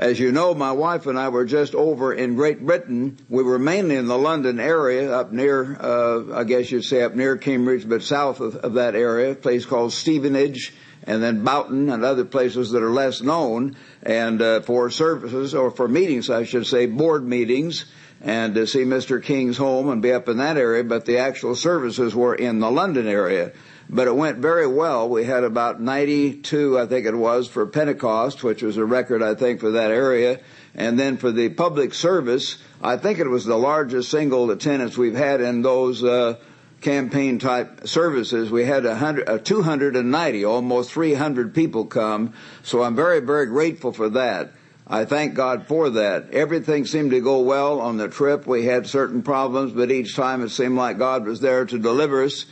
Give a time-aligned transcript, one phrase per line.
[0.00, 3.18] As you know, my wife and I were just over in Great Britain.
[3.28, 7.14] We were mainly in the London area, up near, uh, I guess you'd say up
[7.14, 10.72] near Cambridge, but south of, of that area, a place called Stevenage,
[11.02, 15.70] and then Boughton and other places that are less known, and uh, for services or
[15.70, 17.84] for meetings, I should say, board meetings,
[18.22, 19.22] and to see Mr.
[19.22, 20.82] King's home and be up in that area.
[20.82, 23.52] But the actual services were in the London area
[23.92, 25.08] but it went very well.
[25.08, 29.34] We had about 92, I think it was, for Pentecost, which was a record, I
[29.34, 30.40] think, for that area.
[30.76, 35.16] And then for the public service, I think it was the largest single attendance we've
[35.16, 36.36] had in those uh,
[36.80, 38.48] campaign type services.
[38.48, 42.34] We had a hundred, uh, 290, almost 300 people come.
[42.62, 44.52] So I'm very, very grateful for that.
[44.86, 46.30] I thank God for that.
[46.30, 48.46] Everything seemed to go well on the trip.
[48.46, 52.22] We had certain problems, but each time it seemed like God was there to deliver
[52.22, 52.46] us.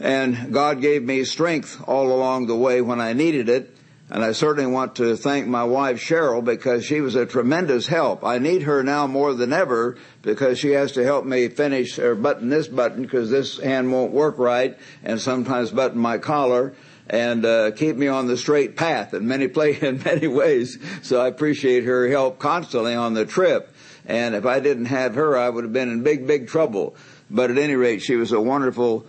[0.00, 3.76] And God gave me strength all along the way when I needed it.
[4.10, 8.24] And I certainly want to thank my wife Cheryl because she was a tremendous help.
[8.24, 12.14] I need her now more than ever because she has to help me finish or
[12.14, 16.74] button this button because this hand won't work right and sometimes button my collar
[17.08, 20.78] and uh, keep me on the straight path in many play in many ways.
[21.02, 23.72] So I appreciate her help constantly on the trip.
[24.04, 26.96] And if I didn't have her, I would have been in big, big trouble.
[27.30, 29.06] But at any rate, she was a wonderful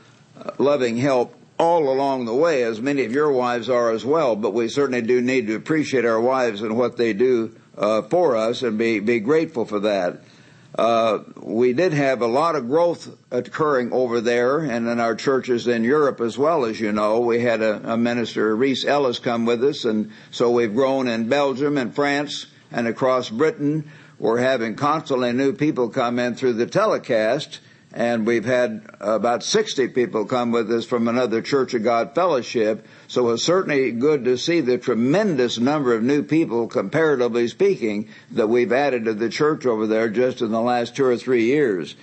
[0.57, 4.35] loving help all along the way, as many of your wives are as well.
[4.35, 8.35] But we certainly do need to appreciate our wives and what they do uh, for
[8.35, 10.21] us and be be grateful for that.
[10.77, 15.67] Uh, we did have a lot of growth occurring over there and in our churches
[15.67, 17.19] in Europe as well, as you know.
[17.19, 21.29] We had a, a minister, Reese Ellis, come with us, and so we've grown in
[21.29, 23.91] Belgium and France and across Britain.
[24.17, 27.59] We're having constantly new people come in through the telecast
[27.93, 32.87] and we've had about 60 people come with us from another Church of God fellowship.
[33.07, 38.49] So it's certainly good to see the tremendous number of new people, comparatively speaking, that
[38.49, 41.95] we've added to the church over there just in the last two or three years.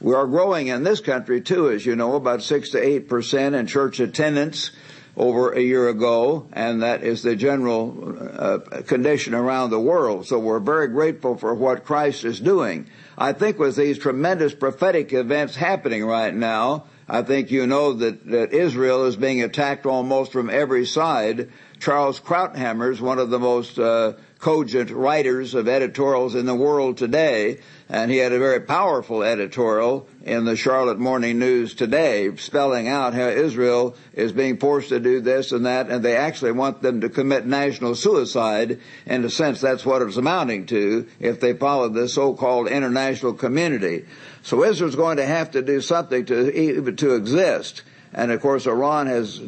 [0.00, 3.54] We are growing in this country too, as you know, about six to eight percent
[3.54, 4.70] in church attendance
[5.16, 10.26] over a year ago, and that is the general uh, condition around the world.
[10.26, 12.88] So we're very grateful for what Christ is doing.
[13.16, 18.26] I think with these tremendous prophetic events happening right now, I think you know that,
[18.30, 21.50] that Israel is being attacked almost from every side.
[21.78, 24.14] Charles Krauthammer is one of the most uh,
[24.44, 30.06] cogent writers of editorials in the world today, and he had a very powerful editorial
[30.22, 35.22] in the Charlotte Morning News today, spelling out how Israel is being forced to do
[35.22, 38.80] this and that, and they actually want them to commit national suicide.
[39.06, 44.04] In a sense, that's what it's amounting to if they follow this so-called international community.
[44.42, 47.82] So Israel's going to have to do something to to exist.
[48.12, 49.40] And of course, Iran has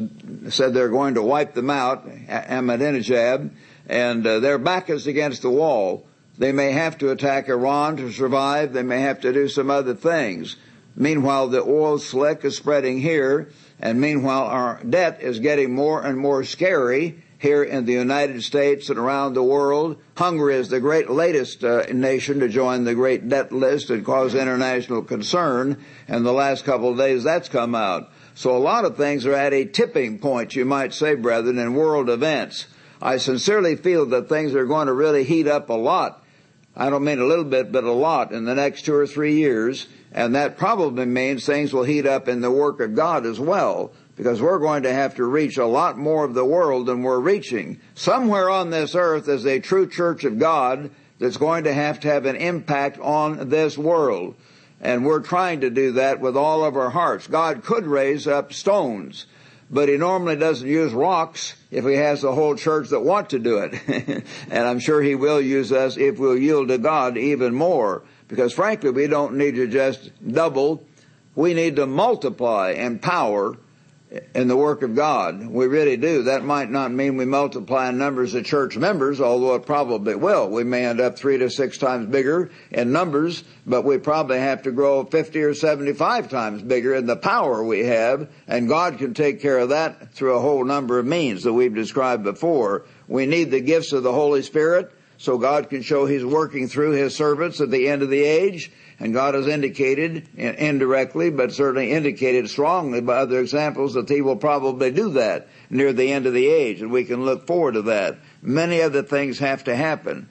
[0.48, 3.50] said they're going to wipe them out, Ahmadinejad,
[3.88, 6.06] and uh, their back is against the wall.
[6.38, 8.72] They may have to attack Iran to survive.
[8.72, 10.56] They may have to do some other things.
[10.94, 16.18] Meanwhile, the oil slick is spreading here, and meanwhile, our debt is getting more and
[16.18, 19.98] more scary here in the United States and around the world.
[20.16, 24.34] Hungary is the great latest uh, nation to join the great debt list and cause
[24.34, 25.76] international concern.
[26.08, 28.10] In the last couple of days, that's come out.
[28.34, 31.74] So a lot of things are at a tipping point, you might say, brethren, in
[31.74, 32.66] world events.
[33.00, 36.22] I sincerely feel that things are going to really heat up a lot
[36.78, 39.36] I don't mean a little bit, but a lot in the next two or three
[39.36, 39.86] years.
[40.12, 43.92] And that probably means things will heat up in the work of God as well,
[44.14, 47.18] because we're going to have to reach a lot more of the world than we're
[47.18, 47.80] reaching.
[47.94, 52.08] Somewhere on this earth is a true church of God that's going to have to
[52.08, 54.34] have an impact on this world.
[54.78, 57.26] And we're trying to do that with all of our hearts.
[57.26, 59.24] God could raise up stones
[59.70, 63.38] but he normally doesn't use rocks if he has a whole church that want to
[63.38, 64.24] do it.
[64.50, 68.02] and I'm sure he will use us if we'll yield to God even more.
[68.28, 70.84] Because frankly, we don't need to just double.
[71.34, 73.56] We need to multiply in power
[74.34, 75.46] in the work of God.
[75.46, 76.24] We really do.
[76.24, 80.48] That might not mean we multiply in numbers of church members, although it probably will.
[80.48, 84.62] We may end up three to six times bigger in numbers, but we probably have
[84.62, 89.12] to grow 50 or 75 times bigger in the power we have, and God can
[89.12, 92.84] take care of that through a whole number of means that we've described before.
[93.08, 96.92] We need the gifts of the Holy Spirit so God can show He's working through
[96.92, 101.92] His servants at the end of the age and God has indicated, indirectly, but certainly
[101.92, 106.32] indicated strongly by other examples that He will probably do that near the end of
[106.32, 108.16] the age, and we can look forward to that.
[108.40, 110.28] Many other things have to happen.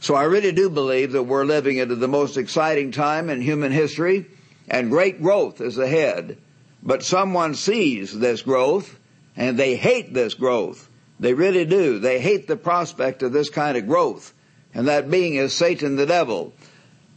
[0.00, 3.72] So I really do believe that we're living into the most exciting time in human
[3.72, 4.26] history,
[4.68, 6.38] and great growth is ahead.
[6.82, 8.98] But someone sees this growth,
[9.36, 10.88] and they hate this growth.
[11.20, 11.98] They really do.
[11.98, 14.32] They hate the prospect of this kind of growth
[14.74, 16.52] and that being is Satan the devil.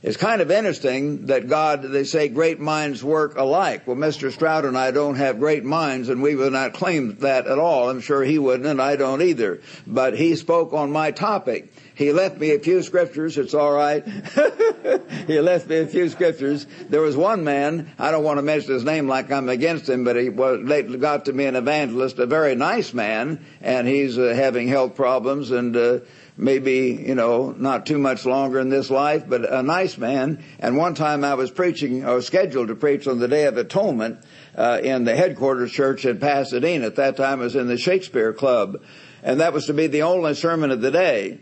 [0.03, 3.86] It's kind of interesting that God, they say great minds work alike.
[3.86, 4.31] Well, Mr.
[4.31, 7.88] Stroud and I don't have great minds and we would not claim that at all.
[7.88, 9.62] I'm sure he wouldn't and I don't either.
[9.86, 11.71] But he spoke on my topic.
[11.94, 13.38] He left me a few scriptures.
[13.38, 14.03] It's all right.
[15.27, 16.65] he left me a few scriptures.
[16.89, 17.92] There was one man.
[18.00, 20.63] I don't want to mention his name like I'm against him, but he was
[20.98, 25.51] got to be an evangelist, a very nice man, and he's uh, having health problems
[25.51, 25.77] and.
[25.77, 26.00] Uh,
[26.41, 30.43] maybe, you know, not too much longer in this life, but a nice man.
[30.59, 33.57] And one time I was preaching, I was scheduled to preach on the Day of
[33.57, 34.25] Atonement,
[34.57, 36.88] uh, in the headquarters church in Pasadena.
[36.88, 38.81] At that time I was in the Shakespeare Club.
[39.21, 41.39] And that was to be the only sermon of the day.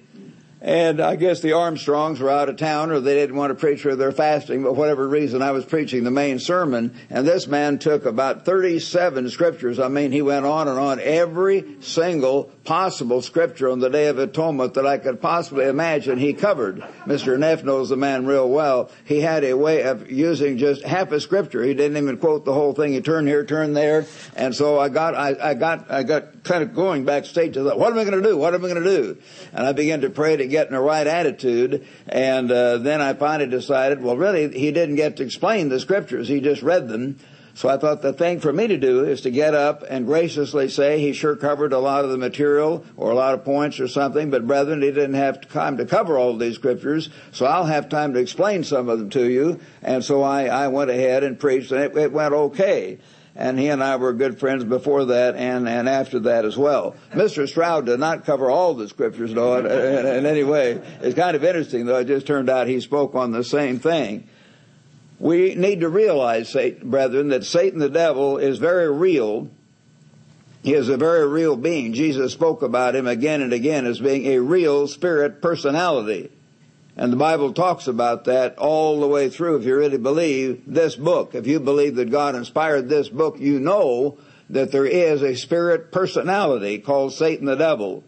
[0.61, 3.81] And I guess the Armstrongs were out of town or they didn't want to preach
[3.81, 7.79] for their fasting, but whatever reason I was preaching the main sermon and this man
[7.79, 9.79] took about 37 scriptures.
[9.79, 14.19] I mean, he went on and on every single possible scripture on the Day of
[14.19, 16.81] Atonement that I could possibly imagine he covered.
[17.05, 17.39] Mr.
[17.39, 18.91] Neff knows the man real well.
[19.05, 21.63] He had a way of using just half a scripture.
[21.63, 22.91] He didn't even quote the whole thing.
[22.91, 24.07] He turned here, turned there.
[24.35, 27.79] And so I got, I, I got, I got kind of going backstage to that.
[27.79, 28.35] What am I going to do?
[28.35, 29.17] What am I going to do?
[29.53, 31.87] And I began to pray to get in the right attitude.
[32.07, 36.27] And uh, then I finally decided, well, really, he didn't get to explain the scriptures.
[36.27, 37.17] He just read them.
[37.59, 40.69] So I thought the thing for me to do is to get up and graciously
[40.69, 43.89] say he sure covered a lot of the material or a lot of points or
[43.89, 47.89] something, but brethren, he didn't have time to cover all these scriptures, so I'll have
[47.89, 49.59] time to explain some of them to you.
[49.81, 52.99] And so I, I went ahead and preached and it, it went okay
[53.39, 56.95] and he and I were good friends before that and, and after that as well.
[57.13, 57.47] Mr.
[57.47, 60.81] Stroud did not cover all the scriptures though in, in, in any way.
[61.01, 64.27] It's kind of interesting though, it just turned out he spoke on the same thing.
[65.19, 69.49] We need to realize, brethren, that Satan the devil is very real.
[70.61, 71.93] He is a very real being.
[71.93, 76.29] Jesus spoke about him again and again as being a real spirit personality.
[76.99, 80.97] And the Bible talks about that all the way through if you really believe this
[80.97, 81.33] book.
[81.33, 84.17] If you believe that God inspired this book, you know
[84.49, 88.03] that there is a spirit personality called Satan the devil.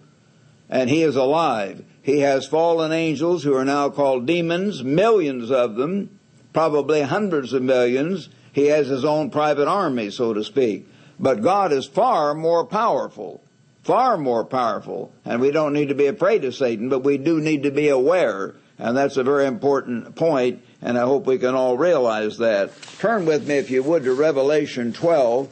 [0.70, 1.86] And he is alive.
[2.02, 6.20] He has fallen angels who are now called demons, millions of them,
[6.52, 8.28] probably hundreds of millions.
[8.52, 10.86] He has his own private army, so to speak.
[11.18, 13.42] But God is far more powerful.
[13.84, 15.14] Far more powerful.
[15.24, 17.88] And we don't need to be afraid of Satan, but we do need to be
[17.88, 22.72] aware and that's a very important point, and I hope we can all realize that.
[22.98, 25.48] Turn with me, if you would, to Revelation 12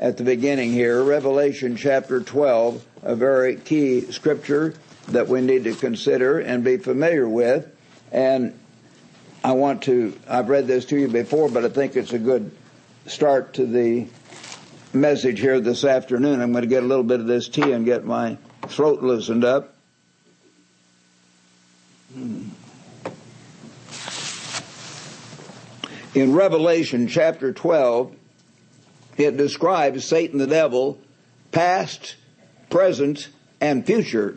[0.00, 1.02] at the beginning here.
[1.02, 4.72] Revelation chapter 12, a very key scripture
[5.08, 7.70] that we need to consider and be familiar with.
[8.12, 8.58] And
[9.44, 12.50] I want to, I've read this to you before, but I think it's a good
[13.04, 14.06] start to the
[14.94, 16.40] message here this afternoon.
[16.40, 18.38] I'm going to get a little bit of this tea and get my
[18.68, 19.74] throat loosened up.
[22.14, 22.48] Hmm.
[26.12, 28.16] In Revelation chapter 12,
[29.16, 30.98] it describes Satan the devil,
[31.52, 32.16] past,
[32.68, 33.28] present,
[33.60, 34.36] and future.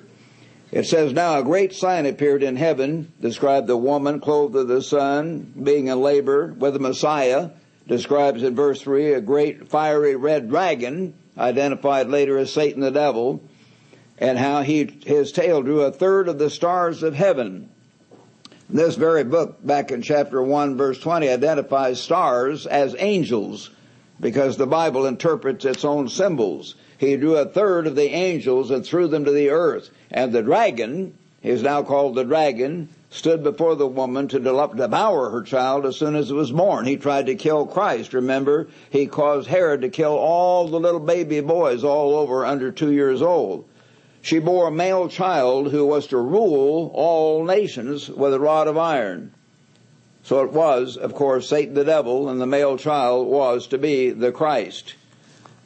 [0.71, 4.83] It says, Now a great sign appeared in heaven, described the woman clothed with the
[4.83, 7.49] sun, being in labor with the Messiah.
[7.87, 13.41] Describes in verse 3 a great fiery red dragon, identified later as Satan the devil,
[14.19, 17.71] and how he, his tail drew a third of the stars of heaven.
[18.69, 23.69] This very book, back in chapter 1, verse 20, identifies stars as angels
[24.19, 26.75] because the Bible interprets its own symbols.
[26.97, 29.89] He drew a third of the angels and threw them to the earth.
[30.09, 35.29] And the dragon, he is now called the dragon, stood before the woman to devour
[35.29, 36.85] her child as soon as it was born.
[36.85, 38.13] He tried to kill Christ.
[38.13, 42.93] Remember, he caused Herod to kill all the little baby boys all over under two
[42.93, 43.65] years old.
[44.23, 48.77] She bore a male child who was to rule all nations with a rod of
[48.77, 49.33] iron.
[50.23, 54.11] So it was, of course, Satan the devil, and the male child was to be
[54.11, 54.93] the Christ.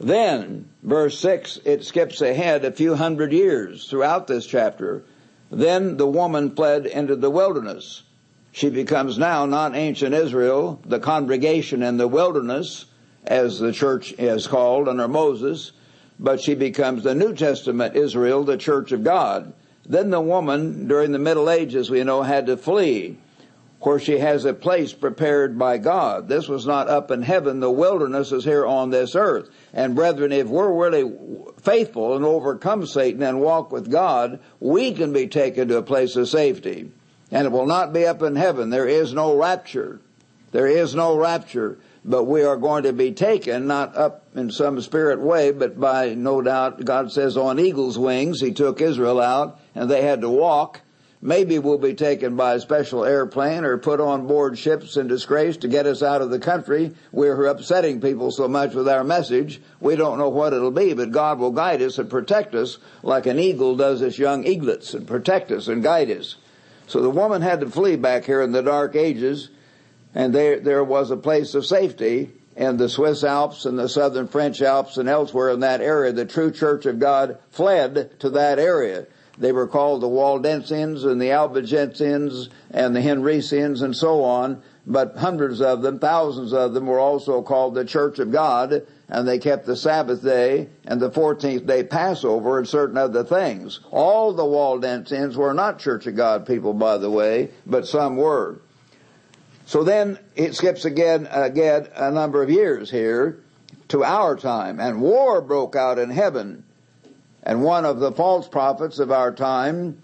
[0.00, 5.04] Then, verse 6, it skips ahead a few hundred years throughout this chapter.
[5.52, 8.02] Then the woman fled into the wilderness.
[8.50, 12.86] She becomes now not ancient Israel, the congregation in the wilderness,
[13.24, 15.70] as the church is called under Moses,
[16.18, 19.52] but she becomes the New Testament Israel, the church of God.
[19.86, 23.18] Then the woman, during the Middle Ages, we know, had to flee,
[23.80, 26.28] where she has a place prepared by God.
[26.28, 27.60] This was not up in heaven.
[27.60, 29.48] The wilderness is here on this earth.
[29.72, 31.10] And brethren, if we're really
[31.62, 36.16] faithful and overcome Satan and walk with God, we can be taken to a place
[36.16, 36.90] of safety.
[37.30, 38.70] And it will not be up in heaven.
[38.70, 40.00] There is no rapture.
[40.50, 44.80] There is no rapture but we are going to be taken not up in some
[44.80, 48.40] spirit way, but by no doubt God says on eagle's wings.
[48.40, 50.82] He took Israel out and they had to walk
[51.20, 55.56] Maybe we'll be taken by a special airplane or put on board ships in disgrace
[55.58, 56.94] to get us out of the country.
[57.10, 59.60] We're upsetting people so much with our message.
[59.80, 63.26] We don't know what it'll be, but God will guide us and protect us like
[63.26, 66.36] an eagle does its young eaglets and protect us and guide us.
[66.86, 69.50] So the woman had to flee back here in the dark ages
[70.14, 74.26] and there, there was a place of safety in the Swiss Alps and the southern
[74.26, 76.12] French Alps and elsewhere in that area.
[76.12, 79.06] The true church of God fled to that area.
[79.38, 85.16] They were called the Waldensians and the Albigensians and the Henricians and so on, but
[85.16, 89.38] hundreds of them, thousands of them were also called the Church of God, and they
[89.38, 93.78] kept the Sabbath day and the 14th day Passover and certain other things.
[93.92, 98.60] All the Waldensians were not Church of God people, by the way, but some were.
[99.68, 103.40] So then it skips again, again a number of years here
[103.88, 106.64] to our time, and war broke out in heaven.
[107.42, 110.00] And one of the false prophets of our time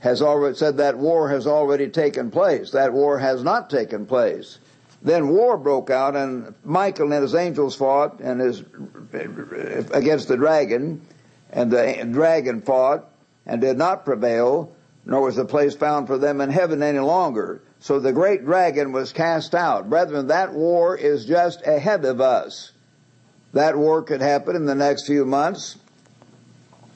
[0.00, 2.72] has already said that war has already taken place.
[2.72, 4.58] That war has not taken place.
[5.00, 8.60] Then war broke out, and Michael and his angels fought and his
[9.92, 11.00] against the dragon,
[11.50, 13.08] and the dragon fought
[13.46, 17.62] and did not prevail, nor was a place found for them in heaven any longer.
[17.86, 19.88] So the great dragon was cast out.
[19.88, 22.72] Brethren, that war is just ahead of us.
[23.52, 25.76] That war could happen in the next few months.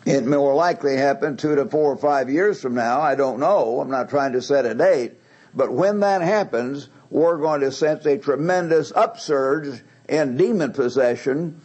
[0.05, 3.01] It more likely happen two to four or five years from now.
[3.01, 3.81] I don't know.
[3.81, 5.13] I'm not trying to set a date.
[5.55, 11.61] But when that happens, we're going to sense a tremendous upsurge in demon possession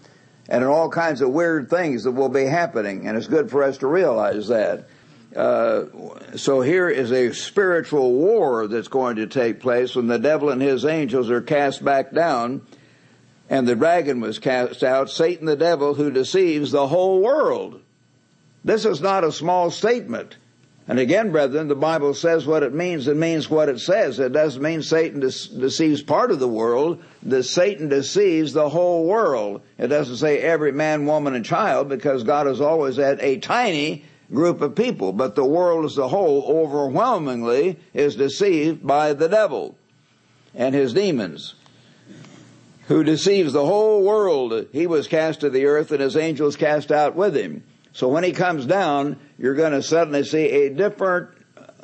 [0.48, 3.08] and in all kinds of weird things that will be happening.
[3.08, 4.88] And it's good for us to realize that.
[5.36, 5.86] Uh,
[6.38, 10.62] so here is a spiritual war that's going to take place when the devil and
[10.62, 12.66] his angels are cast back down
[13.50, 17.82] and the dragon was cast out, Satan the devil who deceives the whole world.
[18.64, 20.38] This is not a small statement.
[20.88, 23.08] And again, brethren, the Bible says what it means.
[23.08, 24.20] It means what it says.
[24.20, 27.04] It doesn't mean Satan de- deceives part of the world.
[27.24, 29.62] The Satan deceives the whole world.
[29.80, 34.06] It doesn't say every man, woman, and child because God has always had a tiny
[34.34, 39.78] group of people, but the world as a whole overwhelmingly is deceived by the devil
[40.54, 41.56] and his demons,
[42.88, 44.68] who deceives the whole world.
[44.72, 47.64] He was cast to the earth and his angels cast out with him.
[47.94, 51.30] So when he comes down, you're going to suddenly see a different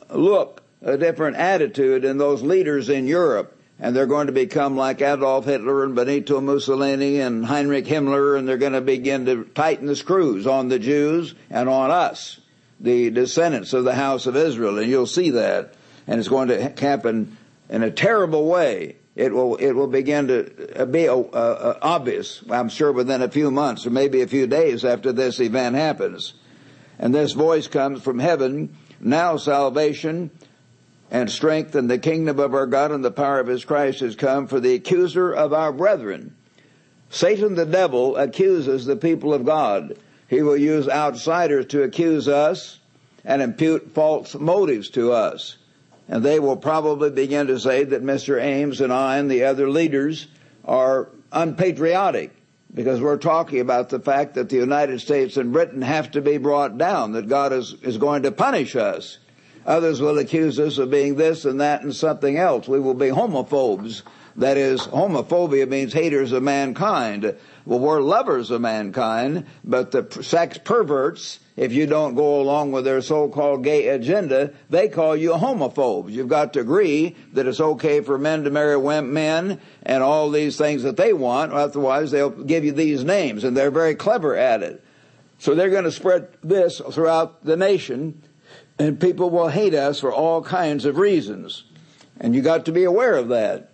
[0.10, 5.02] look, a different attitude in those leaders in Europe and they're going to become like
[5.02, 9.88] Adolf Hitler and Benito Mussolini and Heinrich Himmler, and they're going to begin to tighten
[9.88, 12.40] the screws on the Jews and on us,
[12.80, 15.74] the descendants of the house of Israel, and you'll see that.
[16.06, 17.36] And it's going to happen
[17.70, 18.98] in a terrible way.
[19.16, 23.50] It will, it will begin to be uh, uh, obvious, I'm sure within a few
[23.50, 26.36] months or maybe a few days after this event happens.
[27.00, 30.30] And this voice comes from heaven, now salvation
[31.12, 34.48] and strengthen the kingdom of our God and the power of his Christ has come
[34.48, 36.36] for the accuser of our brethren.
[37.10, 39.98] Satan the devil accuses the people of God.
[40.30, 42.80] He will use outsiders to accuse us
[43.26, 45.58] and impute false motives to us.
[46.08, 48.42] And they will probably begin to say that Mr.
[48.42, 50.28] Ames and I and the other leaders
[50.64, 52.32] are unpatriotic
[52.74, 56.38] because we're talking about the fact that the United States and Britain have to be
[56.38, 59.18] brought down, that God is, is going to punish us.
[59.66, 62.68] Others will accuse us of being this and that and something else.
[62.68, 64.02] We will be homophobes.
[64.38, 67.36] That is, homophobia means haters of mankind.
[67.66, 72.86] Well, we're lovers of mankind, but the sex perverts, if you don't go along with
[72.86, 76.12] their so-called gay agenda, they call you homophobes.
[76.12, 80.58] You've got to agree that it's okay for men to marry men and all these
[80.58, 84.64] things that they want, otherwise they'll give you these names, and they're very clever at
[84.64, 84.82] it.
[85.40, 88.24] So they're going to spread this throughout the nation,
[88.82, 91.66] and people will hate us for all kinds of reasons.
[92.20, 93.70] And you got to be aware of that.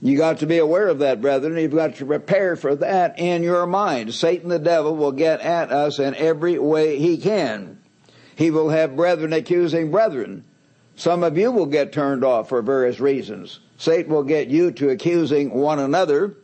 [0.00, 1.56] You got to be aware of that, brethren.
[1.56, 4.14] You've got to prepare for that in your mind.
[4.14, 7.80] Satan the devil will get at us in every way he can.
[8.36, 10.44] He will have brethren accusing brethren.
[10.94, 13.58] Some of you will get turned off for various reasons.
[13.78, 16.36] Satan will get you to accusing one another.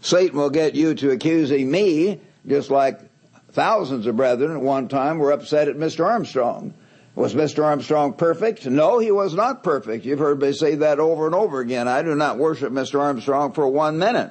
[0.00, 3.00] Satan will get you to accusing me, just like
[3.58, 6.04] Thousands of brethren at one time were upset at Mr.
[6.04, 6.74] Armstrong.
[7.18, 7.64] Was Mr.
[7.64, 8.64] Armstrong perfect?
[8.64, 10.04] No, he was not perfect.
[10.04, 11.88] You've heard me say that over and over again.
[11.88, 13.00] I do not worship Mr.
[13.00, 14.30] Armstrong for one minute.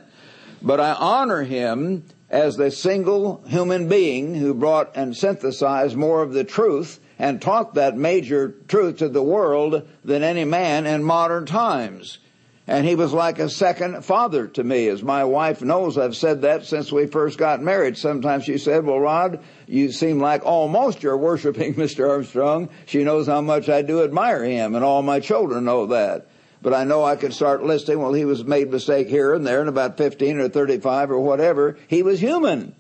[0.62, 6.32] But I honor him as the single human being who brought and synthesized more of
[6.32, 11.46] the truth and taught that major truth to the world than any man in modern
[11.46, 12.20] times.
[12.70, 15.98] And he was like a second father to me, as my wife knows.
[15.98, 17.98] I've said that since we first got married.
[17.98, 22.10] Sometimes she said, well, Rod, you seem like almost you're worshiping Mr.
[22.10, 22.68] Armstrong.
[22.86, 26.28] She knows how much I do admire him, and all my children know that.
[26.62, 29.62] But I know I could start listing, well, he was made mistake here and there,
[29.62, 31.78] and about 15 or 35 or whatever.
[31.88, 32.76] He was human.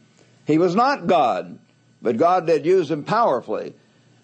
[0.45, 1.59] He was not God.
[2.01, 3.73] But God did use him powerfully.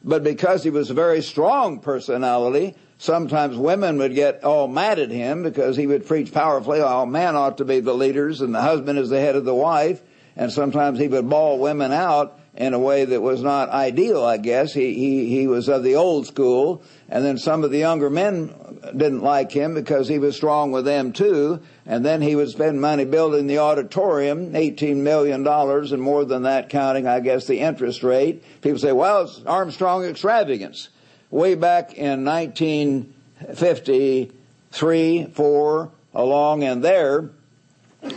[0.04, 5.12] But because he was a very strong personality, sometimes women would get all mad at
[5.12, 8.62] him because he would preach powerfully, oh, men ought to be the leaders and the
[8.62, 10.02] husband is the head of the wife.
[10.38, 14.38] And sometimes he would bawl women out in a way that was not ideal, I
[14.38, 14.74] guess.
[14.74, 16.82] He, he, he was of the old school.
[17.10, 18.54] And then some of the younger men
[18.96, 21.62] didn't like him because he was strong with them too.
[21.86, 26.70] And then he would spend money building the auditorium, $18 million and more than that
[26.70, 28.46] counting, I guess, the interest rate.
[28.62, 30.88] People say, well, it's Armstrong extravagance.
[31.34, 37.32] Way back in 1953, 4, along in there,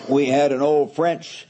[0.06, 1.48] we had an old French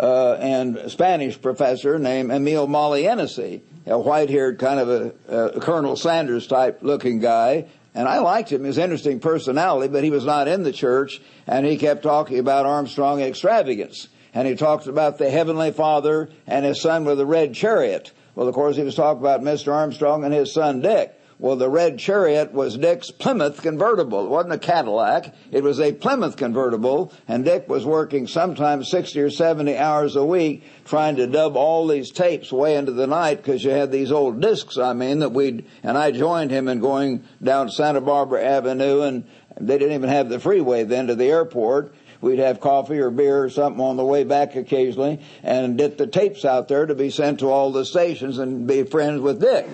[0.00, 5.12] uh, and Spanish professor named Emile Molienicy, a white-haired kind of a,
[5.56, 7.66] a Colonel Sanders type looking guy.
[7.94, 11.66] And I liked him, his interesting personality, but he was not in the church, and
[11.66, 14.08] he kept talking about Armstrong extravagance.
[14.32, 18.12] And he talked about the Heavenly Father and his son with the red chariot.
[18.34, 19.72] Well, of course, he was talking about Mr.
[19.72, 21.18] Armstrong and his son Dick.
[21.42, 24.26] Well, the red chariot was Dick's Plymouth convertible.
[24.26, 25.34] It wasn't a Cadillac.
[25.50, 30.24] It was a Plymouth convertible, and Dick was working sometimes 60 or 70 hours a
[30.24, 34.12] week trying to dub all these tapes way into the night because you had these
[34.12, 38.44] old discs, I mean, that we'd, and I joined him in going down Santa Barbara
[38.44, 39.24] Avenue, and
[39.60, 41.92] they didn't even have the freeway then to the airport.
[42.22, 46.06] We'd have coffee or beer or something on the way back occasionally and get the
[46.06, 49.68] tapes out there to be sent to all the stations and be friends with Dick.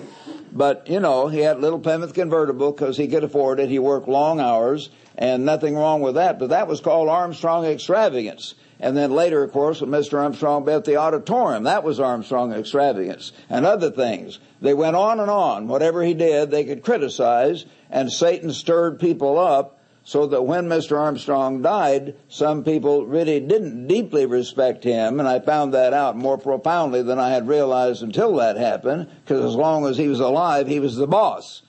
[0.51, 3.69] But, you know, he had little Plymouth convertible because he could afford it.
[3.69, 6.39] He worked long hours and nothing wrong with that.
[6.39, 8.55] But that was called Armstrong extravagance.
[8.79, 10.19] And then later, of course, when Mr.
[10.19, 14.39] Armstrong built the auditorium, that was Armstrong extravagance and other things.
[14.59, 15.67] They went on and on.
[15.67, 19.78] Whatever he did, they could criticize and Satan stirred people up
[20.09, 20.99] so that when Mr.
[20.99, 26.39] Armstrong died, some people really didn't deeply respect him, and I found that out more
[26.39, 30.65] profoundly than I had realized until that happened, because as long as he was alive,
[30.65, 31.61] he was the boss.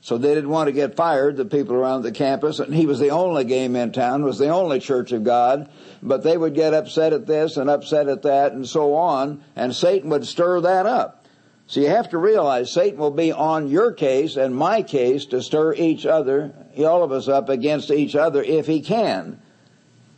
[0.00, 2.98] So they didn't want to get fired, the people around the campus, and he was
[2.98, 5.70] the only game in town, was the only church of God,
[6.02, 9.72] but they would get upset at this and upset at that and so on, and
[9.72, 11.25] Satan would stir that up.
[11.68, 15.42] So you have to realize Satan will be on your case and my case to
[15.42, 19.42] stir each other, all of us up against each other if he can.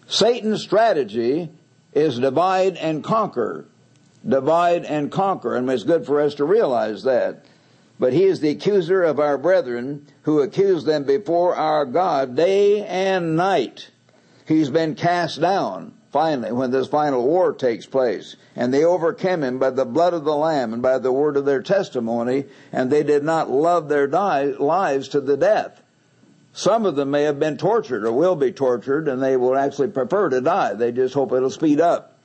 [0.07, 1.49] Satan's strategy
[1.95, 3.67] is divide and conquer.
[4.27, 5.57] Divide and conquer.
[5.57, 7.47] And it's good for us to realize that.
[7.99, 12.85] But he is the accuser of our brethren who accuse them before our God day
[12.85, 13.91] and night.
[14.47, 18.35] He's been cast down finally, when this final war takes place.
[18.57, 21.45] And they overcame him by the blood of the Lamb and by the word of
[21.45, 25.81] their testimony, and they did not love their die, lives to the death.
[26.53, 29.91] Some of them may have been tortured or will be tortured, and they will actually
[29.91, 30.75] prefer to die.
[30.75, 32.19] They just hope it'll speed up.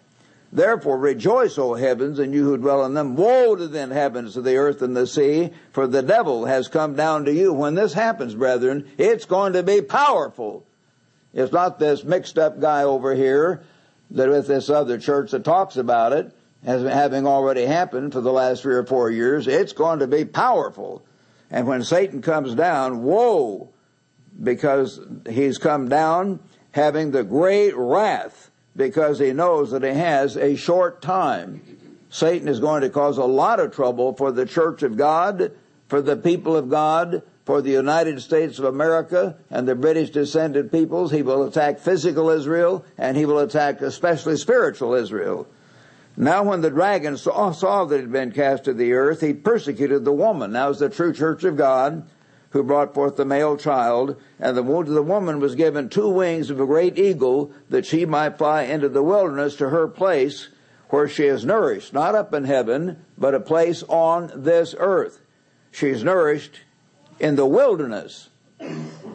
[0.51, 3.15] Therefore rejoice, O heavens, and you who dwell in them.
[3.15, 6.95] Woe to the heavens of the earth and the sea, for the devil has come
[6.95, 7.53] down to you.
[7.53, 10.65] When this happens, brethren, it's going to be powerful.
[11.31, 13.61] It's not this mixed up guy over here
[14.13, 16.31] that with this other church that talks about it,
[16.63, 20.23] as having already happened for the last three or four years, it's going to be
[20.23, 21.03] powerful.
[21.51, 23.69] And when Satan comes down, woe,
[24.41, 24.99] because
[25.29, 26.39] he's come down
[26.71, 31.61] having the great wrath, because he knows that he has a short time.
[32.09, 35.51] Satan is going to cause a lot of trouble for the church of God,
[35.87, 40.71] for the people of God, for the United States of America and the British descended
[40.71, 41.11] peoples.
[41.11, 45.47] He will attack physical Israel and he will attack especially spiritual Israel.
[46.15, 49.33] Now when the dragon saw, saw that it had been cast to the earth, he
[49.33, 50.51] persecuted the woman.
[50.51, 52.07] Now is the true church of God
[52.51, 56.59] who brought forth the male child, and the, the woman was given two wings of
[56.59, 60.49] a great eagle that she might fly into the wilderness to her place
[60.89, 65.19] where she is nourished, not up in heaven, but a place on this earth.
[65.71, 66.59] She is nourished
[67.23, 68.29] in the wilderness.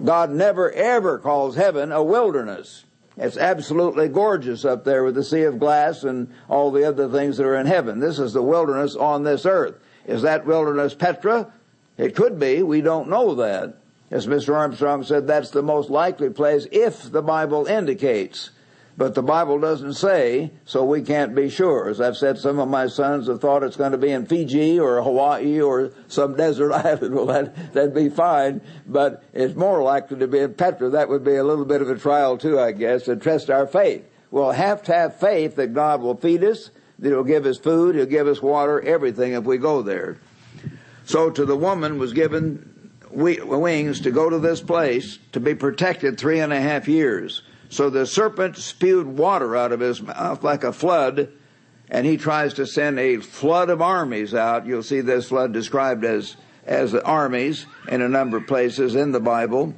[0.02, 2.84] God never ever calls heaven a wilderness.
[3.18, 7.36] It's absolutely gorgeous up there with the sea of glass and all the other things
[7.36, 8.00] that are in heaven.
[8.00, 9.74] This is the wilderness on this earth.
[10.06, 11.52] Is that wilderness Petra?
[11.98, 12.62] It could be.
[12.62, 13.76] We don't know that.
[14.10, 14.54] As Mr.
[14.56, 18.50] Armstrong said, that's the most likely place if the Bible indicates
[18.98, 21.88] but the Bible doesn't say, so we can't be sure.
[21.88, 24.80] As I've said, some of my sons have thought it's going to be in Fiji
[24.80, 27.14] or Hawaii or some desert island.
[27.14, 30.90] Well, that, that'd be fine, but it's more likely to be in Petra.
[30.90, 33.68] That would be a little bit of a trial too, I guess, to test our
[33.68, 34.04] faith.
[34.32, 37.94] We'll have to have faith that God will feed us, that He'll give us food,
[37.94, 40.18] He'll give us water, everything if we go there.
[41.04, 46.18] So to the woman was given wings to go to this place to be protected
[46.18, 47.42] three and a half years.
[47.68, 51.28] So the serpent spewed water out of his mouth like a flood,
[51.90, 54.66] and he tries to send a flood of armies out.
[54.66, 59.20] You'll see this flood described as, as armies in a number of places in the
[59.20, 59.74] Bible.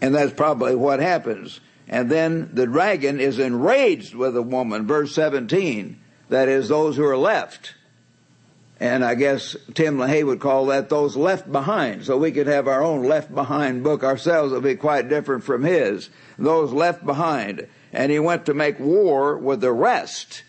[0.00, 1.60] And that's probably what happens.
[1.88, 5.98] And then the dragon is enraged with the woman, verse 17.
[6.28, 7.74] That is, those who are left.
[8.80, 12.04] And I guess Tim LaHaye would call that those left behind.
[12.04, 14.52] So we could have our own left behind book ourselves.
[14.52, 16.10] It'll be quite different from his.
[16.38, 17.66] Those left behind.
[17.92, 20.44] And he went to make war with the rest.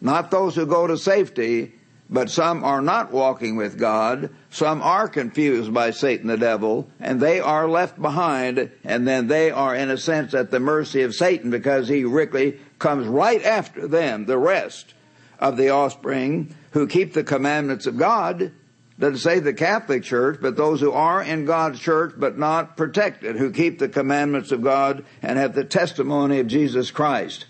[0.00, 1.74] Not those who go to safety,
[2.10, 4.30] but some are not walking with God.
[4.50, 9.50] Some are confused by Satan the devil, and they are left behind, and then they
[9.50, 13.86] are in a sense at the mercy of Satan because he really comes right after
[13.86, 14.94] them, the rest
[15.40, 18.52] of the offspring who keep the commandments of God.
[18.98, 23.36] Doesn't say the Catholic Church, but those who are in God's church but not protected,
[23.36, 27.46] who keep the commandments of God and have the testimony of Jesus Christ.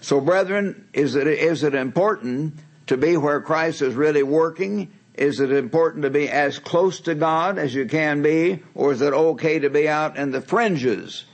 [0.00, 2.54] So brethren, is it, is it important
[2.86, 4.90] to be where Christ is really working?
[5.14, 8.62] Is it important to be as close to God as you can be?
[8.74, 11.24] Or is it okay to be out in the fringes?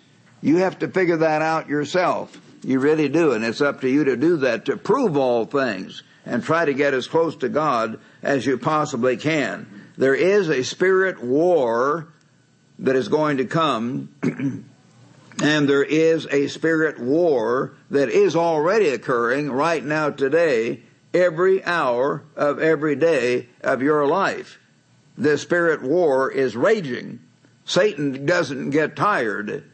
[0.43, 2.37] You have to figure that out yourself.
[2.63, 6.03] You really do, and it's up to you to do that, to prove all things
[6.27, 9.67] and try to get as close to God as you possibly can.
[9.97, 12.09] There is a spirit war
[12.79, 14.15] that is going to come,
[15.43, 22.23] and there is a spirit war that is already occurring right now today, every hour
[22.37, 24.59] of every day of your life.
[25.17, 27.21] The spirit war is raging.
[27.65, 29.70] Satan doesn't get tired.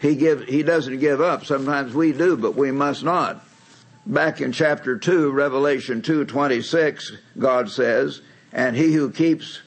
[0.00, 1.44] He give, he doesn't give up.
[1.44, 3.44] Sometimes we do, but we must not
[4.08, 9.60] back in chapter 2, Revelation 2:26, God says, "And he who keeps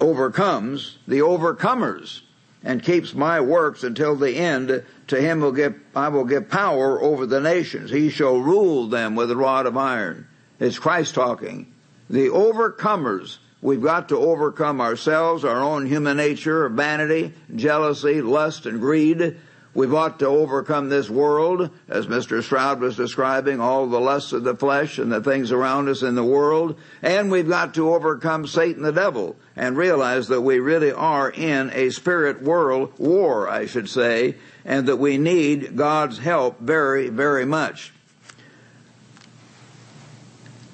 [0.00, 2.20] overcomes the overcomers
[2.62, 7.02] and keeps my works until the end, to him will give I will give power
[7.02, 7.90] over the nations.
[7.90, 10.26] He shall rule them with a rod of iron."
[10.60, 11.66] It's Christ talking.
[12.08, 18.80] The overcomers We've got to overcome ourselves, our own human nature, vanity, jealousy, lust, and
[18.80, 19.36] greed.
[19.74, 22.42] We've ought to overcome this world, as Mr.
[22.42, 26.14] Stroud was describing, all the lusts of the flesh and the things around us in
[26.14, 26.78] the world.
[27.00, 31.70] And we've got to overcome Satan the devil and realize that we really are in
[31.72, 37.46] a spirit world war, I should say, and that we need God's help very, very
[37.46, 37.94] much.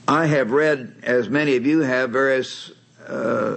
[0.09, 2.73] I have read, as many of you have, various
[3.09, 3.57] Uh,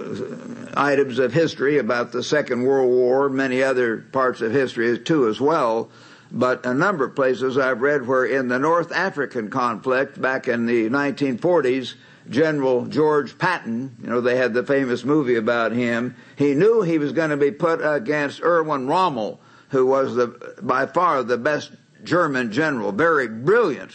[0.74, 5.38] items of history about the Second World War, many other parts of history too as
[5.38, 5.90] well.
[6.30, 10.64] But a number of places I've read where in the North African conflict back in
[10.64, 11.94] the 1940s,
[12.30, 16.16] General George Patton, you know, they had the famous movie about him.
[16.36, 19.38] He knew he was going to be put against Erwin Rommel,
[19.68, 21.72] who was the, by far the best
[22.04, 23.92] German general, very brilliant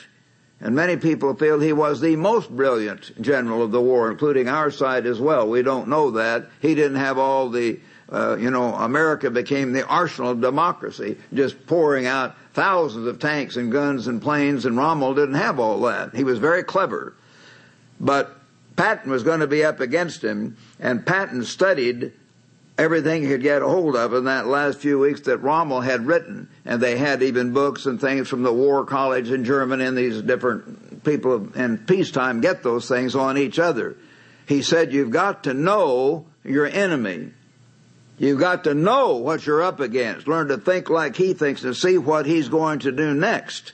[0.59, 4.71] and many people feel he was the most brilliant general of the war, including our
[4.71, 5.47] side as well.
[5.47, 6.47] We don't know that.
[6.61, 11.67] He didn't have all the, uh, you know, America became the arsenal of democracy, just
[11.67, 16.15] pouring out thousands of tanks and guns and planes, and Rommel didn't have all that.
[16.15, 17.13] He was very clever.
[17.99, 18.35] But
[18.75, 22.13] Patton was going to be up against him, and Patton studied
[22.77, 26.49] everything he could get hold of in that last few weeks that Rommel had written.
[26.65, 30.21] And they had even books and things from the War College in Germany and these
[30.21, 33.95] different people in peacetime get those things on each other.
[34.45, 37.31] He said, you've got to know your enemy.
[38.17, 40.27] You've got to know what you're up against.
[40.27, 43.73] Learn to think like he thinks and see what he's going to do next.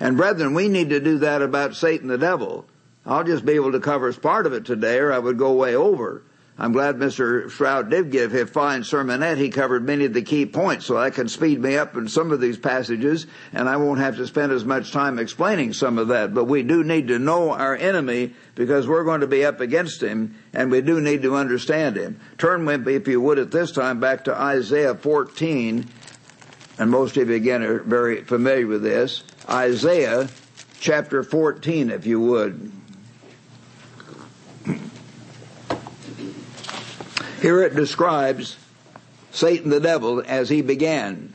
[0.00, 2.66] And brethren, we need to do that about Satan the devil.
[3.06, 5.52] I'll just be able to cover as part of it today or I would go
[5.52, 6.22] way over.
[6.58, 7.50] I'm glad Mr.
[7.50, 9.38] Stroud did give a fine sermonette.
[9.38, 12.30] He covered many of the key points, so that can speed me up in some
[12.30, 16.08] of these passages, and I won't have to spend as much time explaining some of
[16.08, 16.34] that.
[16.34, 20.02] But we do need to know our enemy because we're going to be up against
[20.02, 22.20] him, and we do need to understand him.
[22.36, 25.88] Turn, if you would, at this time back to Isaiah 14,
[26.78, 29.24] and most of you again are very familiar with this.
[29.48, 30.28] Isaiah
[30.80, 32.72] chapter 14, if you would.
[37.42, 38.56] Here it describes
[39.32, 41.34] Satan the devil as he began.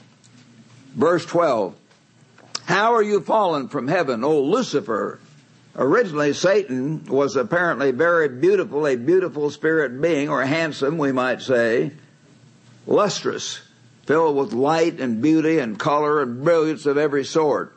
[0.96, 1.76] Verse 12.
[2.64, 5.20] How are you fallen from heaven, O Lucifer?
[5.76, 11.92] Originally, Satan was apparently very beautiful, a beautiful spirit being, or handsome, we might say,
[12.88, 13.60] lustrous,
[14.06, 17.76] filled with light and beauty and color and brilliance of every sort.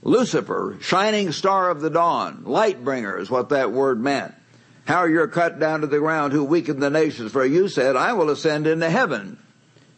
[0.00, 4.32] Lucifer, shining star of the dawn, light bringer is what that word meant.
[4.84, 8.12] How you're cut down to the ground who weakened the nations, for you said, I
[8.12, 9.38] will ascend into heaven.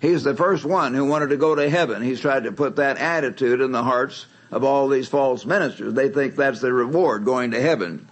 [0.01, 2.03] He's the first one who wanted to go to heaven.
[2.03, 5.95] He's tried to put that attitude in the hearts of all these false ministers.
[5.95, 8.09] They think that's the reward, going to heaven.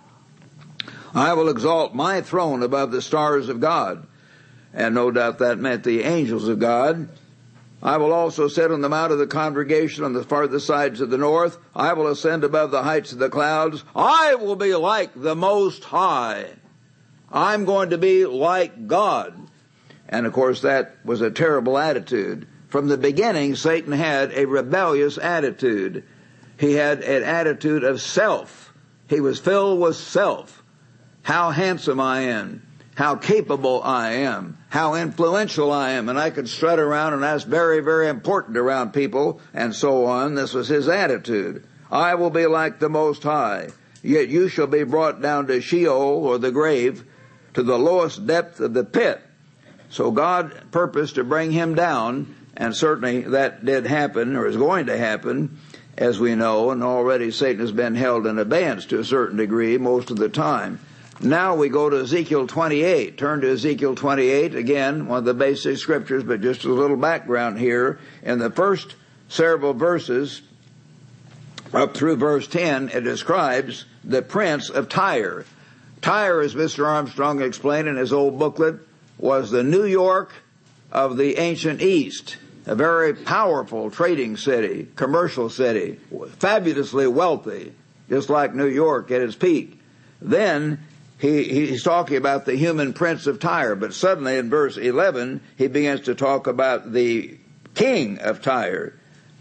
[1.14, 4.06] I will exalt my throne above the stars of God.
[4.72, 7.08] And no doubt that meant the angels of God.
[7.80, 11.10] I will also sit on the mount of the congregation on the farthest sides of
[11.10, 11.58] the north.
[11.76, 13.84] I will ascend above the heights of the clouds.
[13.94, 16.46] I will be like the Most High.
[17.34, 19.34] I'm going to be like God.
[20.08, 22.46] And of course, that was a terrible attitude.
[22.68, 26.04] From the beginning, Satan had a rebellious attitude.
[26.58, 28.72] He had an attitude of self.
[29.08, 30.62] He was filled with self.
[31.22, 32.62] How handsome I am.
[32.94, 34.56] How capable I am.
[34.68, 36.08] How influential I am.
[36.08, 40.36] And I could strut around and that's very, very important around people and so on.
[40.36, 41.66] This was his attitude.
[41.90, 43.70] I will be like the Most High.
[44.04, 47.04] Yet you shall be brought down to Sheol or the grave
[47.54, 49.20] to the lowest depth of the pit.
[49.90, 54.86] So God purposed to bring him down and certainly that did happen or is going
[54.86, 55.58] to happen
[55.96, 59.78] as we know, and already Satan has been held in abeyance to a certain degree
[59.78, 60.80] most of the time.
[61.20, 63.16] Now we go to Ezekiel 28.
[63.16, 67.58] Turn to Ezekiel 28 again, one of the basic scriptures, but just a little background
[67.58, 68.00] here.
[68.24, 68.96] In the first
[69.28, 70.42] several verses,
[71.72, 75.44] up through verse 10, it describes the prince of Tyre.
[76.04, 76.86] Tyre, as Mr.
[76.86, 78.76] Armstrong explained in his old booklet,
[79.16, 80.34] was the New York
[80.92, 82.36] of the ancient East
[82.66, 85.98] a very powerful trading city, commercial city,
[86.38, 87.72] fabulously wealthy,
[88.10, 89.80] just like New York at its peak.
[90.20, 90.80] Then
[91.18, 95.68] he, he's talking about the human prince of Tyre, but suddenly in verse 11, he
[95.68, 97.38] begins to talk about the
[97.74, 98.94] king of Tyre.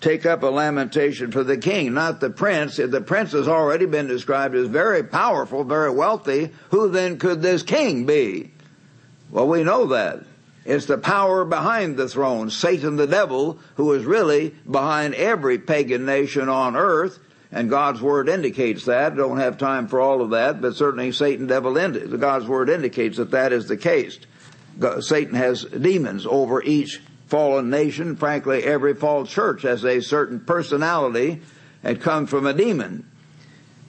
[0.04, 2.78] Take up a lamentation for the king, not the prince.
[2.78, 7.42] If the prince has already been described as very powerful, very wealthy, who then could
[7.42, 8.52] this king be?
[9.32, 10.20] Well, we know that.
[10.66, 16.06] It's the power behind the throne, Satan the devil, who is really behind every pagan
[16.06, 17.18] nation on earth,
[17.50, 19.16] and God's word indicates that.
[19.16, 21.76] Don't have time for all of that, but certainly Satan, devil,
[22.18, 24.20] God's word indicates that that is the case.
[25.00, 27.00] Satan has demons over each
[27.34, 28.16] fallen nation.
[28.16, 31.42] Frankly, every false church has a certain personality
[31.82, 33.10] that comes from a demon.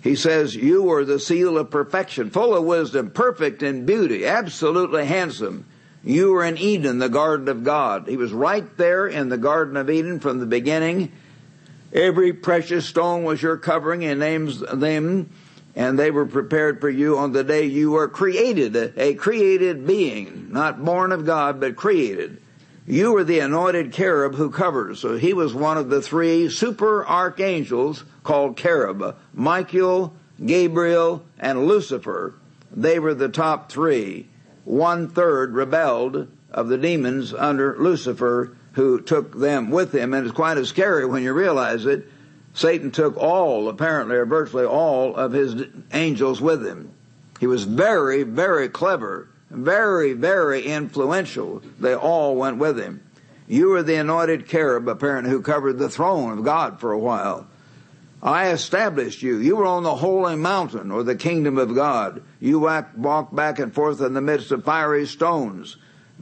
[0.03, 5.05] He says, you are the seal of perfection, full of wisdom, perfect in beauty, absolutely
[5.05, 5.67] handsome.
[6.03, 8.09] You were in Eden, the garden of God.
[8.09, 11.13] He was right there in the garden of Eden from the beginning.
[11.93, 15.29] Every precious stone was your covering and names them,
[15.77, 20.49] and they were prepared for you on the day you were created, a created being,
[20.51, 22.41] not born of God, but created.
[22.87, 25.01] You were the anointed cherub who covers.
[25.01, 29.17] So he was one of the three super archangels called cherub.
[29.33, 32.35] Michael, Gabriel, and Lucifer.
[32.71, 34.29] They were the top three
[34.65, 40.15] one third rebelled of the demons under Lucifer who took them with him.
[40.15, 42.09] And it's quite as scary when you realize it.
[42.55, 46.93] Satan took all, apparently, or virtually all of his angels with him.
[47.41, 51.63] He was very, very clever, very, very influential.
[51.81, 53.03] They all went with him.
[53.47, 57.47] You were the anointed cherub, apparently, who covered the throne of God for a while.
[58.23, 59.37] I established you.
[59.37, 62.23] You were on the holy mountain or the kingdom of God.
[62.41, 65.77] You walked back and forth in the midst of fiery stones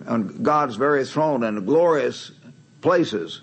[0.07, 2.33] on God's very throne and glorious
[2.81, 3.40] places.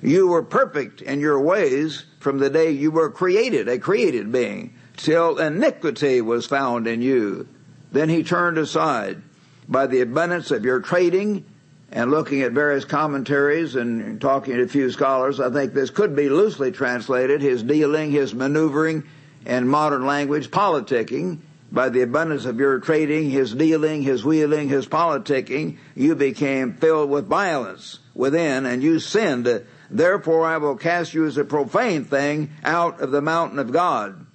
[0.00, 4.74] You were perfect in your ways from the day you were created, a created being,
[4.96, 7.46] till iniquity was found in you.
[7.92, 9.22] Then he turned aside
[9.68, 11.44] by the abundance of your trading
[11.92, 16.16] and looking at various commentaries and talking to a few scholars, I think this could
[16.16, 19.04] be loosely translated his dealing, his maneuvering,
[19.46, 21.40] in modern language, politicking.
[21.70, 27.10] By the abundance of your trading, his dealing, his wheeling, his politicking, you became filled
[27.10, 29.64] with violence within and you sinned.
[29.90, 34.26] Therefore I will cast you as a profane thing out of the mountain of God.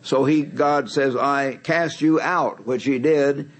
[0.00, 3.50] So he, God says, I cast you out, which he did,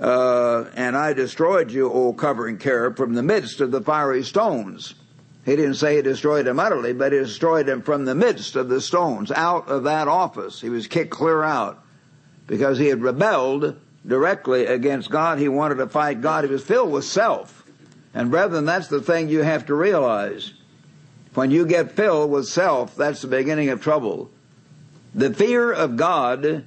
[0.00, 4.94] uh, and I destroyed you, O covering cherub, from the midst of the fiery stones.
[5.44, 8.68] He didn't say he destroyed him utterly, but he destroyed him from the midst of
[8.68, 10.60] the stones, out of that office.
[10.60, 11.82] He was kicked clear out
[12.46, 15.38] because he had rebelled directly against God.
[15.38, 16.44] He wanted to fight God.
[16.44, 17.64] He was filled with self.
[18.14, 20.52] And brethren, that's the thing you have to realize.
[21.34, 24.30] When you get filled with self, that's the beginning of trouble.
[25.14, 26.64] The fear of God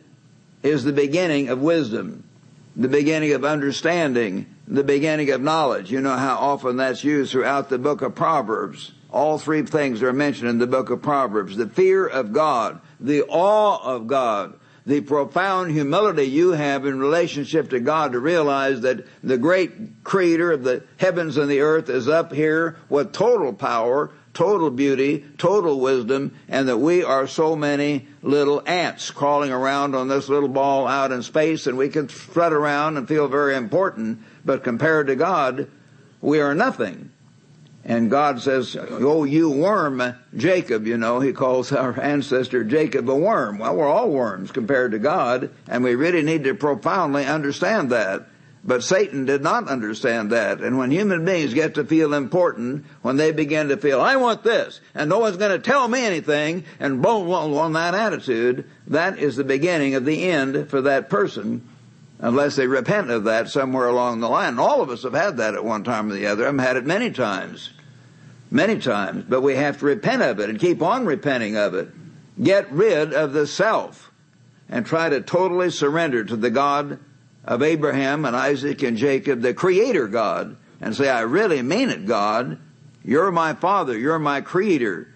[0.62, 2.24] is the beginning of wisdom,
[2.76, 5.92] the beginning of understanding, the beginning of knowledge.
[5.92, 8.94] You know how often that's used throughout the book of Proverbs.
[9.12, 11.56] All three things are mentioned in the book of Proverbs.
[11.56, 14.56] The fear of God, the awe of God,
[14.86, 20.52] the profound humility you have in relationship to God to realize that the great creator
[20.52, 25.80] of the heavens and the earth is up here with total power, total beauty, total
[25.80, 30.88] wisdom, and that we are so many little ants crawling around on this little ball
[30.88, 35.16] out in space and we can strut around and feel very important, but compared to
[35.16, 35.70] God,
[36.22, 37.12] we are nothing.
[37.86, 43.16] And God says, Oh, you worm, Jacob, you know, he calls our ancestor Jacob a
[43.16, 43.60] worm.
[43.60, 48.28] Well, we're all worms compared to God, and we really need to profoundly understand that.
[48.66, 50.62] But Satan did not understand that.
[50.62, 54.44] And when human beings get to feel important, when they begin to feel, I want
[54.44, 58.70] this, and no one's going to tell me anything, and boom, boom, on that attitude,
[58.88, 61.68] that is the beginning of the end for that person,
[62.20, 64.58] unless they repent of that somewhere along the line.
[64.58, 66.48] All of us have had that at one time or the other.
[66.48, 67.72] I've had it many times.
[68.50, 69.26] Many times.
[69.28, 71.90] But we have to repent of it and keep on repenting of it.
[72.42, 74.10] Get rid of the self
[74.70, 77.00] and try to totally surrender to the God
[77.46, 82.06] of Abraham and Isaac and Jacob, the creator God, and say, I really mean it,
[82.06, 82.60] God.
[83.04, 83.98] You're my father.
[83.98, 85.10] You're my creator.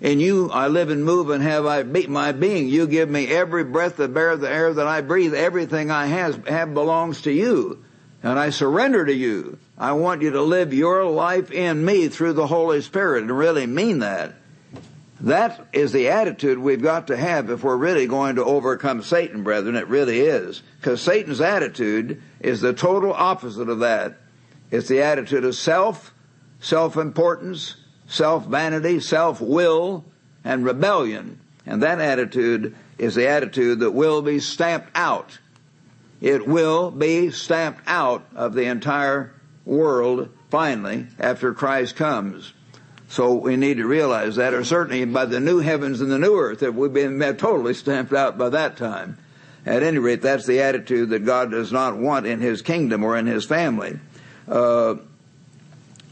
[0.00, 2.66] In you I live and move and have I my being.
[2.66, 5.34] You give me every breath of air, the air that I breathe.
[5.34, 7.84] Everything I have, have belongs to you.
[8.24, 9.58] And I surrender to you.
[9.78, 13.66] I want you to live your life in me through the Holy Spirit and really
[13.66, 14.34] mean that.
[15.22, 19.44] That is the attitude we've got to have if we're really going to overcome Satan,
[19.44, 19.76] brethren.
[19.76, 20.62] It really is.
[20.80, 24.18] Because Satan's attitude is the total opposite of that.
[24.72, 26.12] It's the attitude of self,
[26.58, 27.76] self-importance,
[28.08, 30.04] self-vanity, self-will,
[30.42, 31.38] and rebellion.
[31.66, 35.38] And that attitude is the attitude that will be stamped out.
[36.20, 42.54] It will be stamped out of the entire world finally after Christ comes.
[43.12, 46.38] So we need to realize that, or certainly by the new heavens and the new
[46.38, 49.18] earth, that we've been totally stamped out by that time.
[49.66, 53.18] At any rate, that's the attitude that God does not want in His kingdom or
[53.18, 54.00] in His family.
[54.48, 54.94] Uh,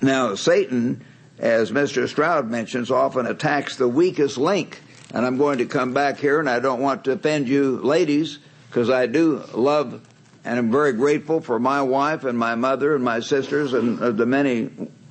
[0.02, 1.02] now, Satan,
[1.38, 2.06] as Mr.
[2.06, 4.82] Stroud mentions, often attacks the weakest link.
[5.14, 8.40] And I'm going to come back here, and I don't want to offend you ladies,
[8.68, 10.06] because I do love
[10.44, 14.10] and I'm very grateful for my wife and my mother and my sisters and uh,
[14.10, 14.70] the many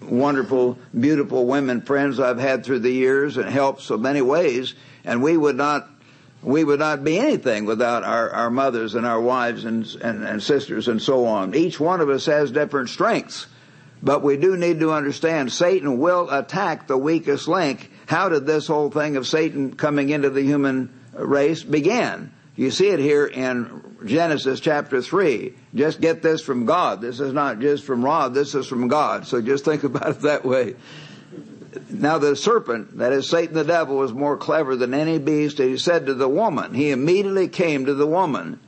[0.09, 4.73] wonderful, beautiful women friends I've had through the years and helped so many ways.
[5.05, 5.87] And we would not,
[6.41, 10.41] we would not be anything without our, our mothers and our wives and, and, and
[10.41, 11.55] sisters and so on.
[11.55, 13.47] Each one of us has different strengths.
[14.01, 17.91] But we do need to understand Satan will attack the weakest link.
[18.05, 22.31] How did this whole thing of Satan coming into the human race begin?
[22.59, 25.53] You see it here in Genesis chapter 3.
[25.75, 26.99] Just get this from God.
[26.99, 29.25] This is not just from Rod, this is from God.
[29.25, 30.75] So just think about it that way.
[31.89, 35.61] Now the serpent, that is Satan the devil, was more clever than any beast.
[35.61, 38.59] and He said to the woman, he immediately came to the woman.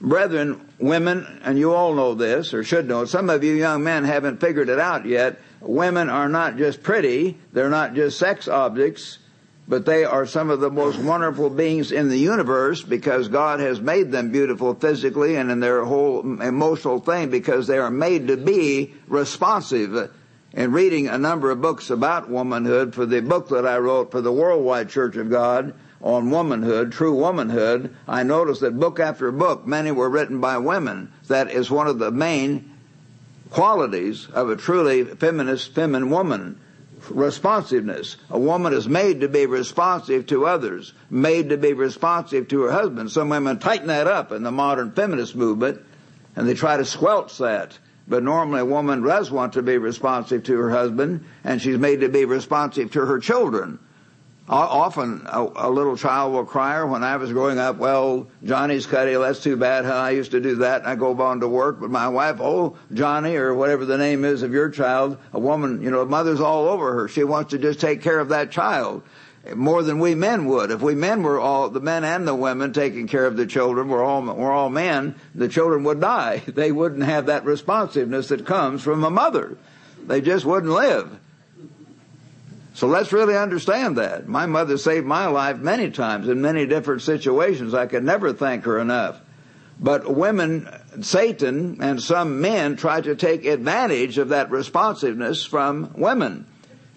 [0.00, 4.02] Brethren, women, and you all know this, or should know, some of you young men
[4.02, 5.38] haven't figured it out yet.
[5.60, 9.18] Women are not just pretty, they're not just sex objects,
[9.68, 13.80] but they are some of the most wonderful beings in the universe because God has
[13.80, 18.36] made them beautiful physically and in their whole emotional thing because they are made to
[18.36, 20.12] be responsive.
[20.52, 24.20] In reading a number of books about womanhood for the book that I wrote for
[24.20, 29.66] the Worldwide Church of God on womanhood, true womanhood, I noticed that book after book,
[29.66, 31.12] many were written by women.
[31.26, 32.72] That is one of the main
[33.50, 36.60] qualities of a truly feminist, feminine woman
[37.10, 38.16] responsiveness.
[38.30, 42.72] A woman is made to be responsive to others, made to be responsive to her
[42.72, 43.10] husband.
[43.10, 45.80] Some women tighten that up in the modern feminist movement
[46.34, 47.78] and they try to squelch that.
[48.08, 52.00] But normally a woman does want to be responsive to her husband and she's made
[52.00, 53.78] to be responsive to her children.
[54.48, 58.86] Often a, a, little child will cry, or when I was growing up, well, Johnny's
[58.86, 59.84] cutty, that's too bad.
[59.84, 61.80] How I used to do that, and I go on to work.
[61.80, 65.82] But my wife, oh, Johnny, or whatever the name is of your child, a woman,
[65.82, 67.08] you know, a mother's all over her.
[67.08, 69.02] She wants to just take care of that child
[69.54, 70.70] more than we men would.
[70.70, 73.88] If we men were all, the men and the women taking care of the children,
[73.88, 76.42] we're all, we're all men, the children would die.
[76.56, 79.58] They wouldn't have that responsiveness that comes from a mother.
[80.06, 81.18] They just wouldn't live.
[82.76, 84.28] So let's really understand that.
[84.28, 87.72] My mother saved my life many times in many different situations.
[87.72, 89.18] I could never thank her enough.
[89.80, 90.68] But women,
[91.00, 96.46] Satan and some men try to take advantage of that responsiveness from women.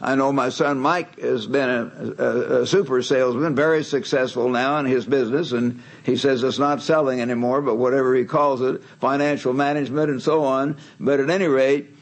[0.01, 4.79] I know my son Mike has been a, a, a, super salesman, very successful now
[4.79, 8.81] in his business, and he says it's not selling anymore, but whatever he calls it,
[8.99, 10.75] financial management and so on.
[10.99, 11.95] But at any rate,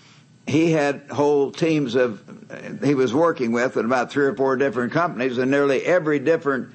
[0.47, 2.23] he had whole teams of,
[2.83, 6.73] he was working with in about three or four different companies, and nearly every different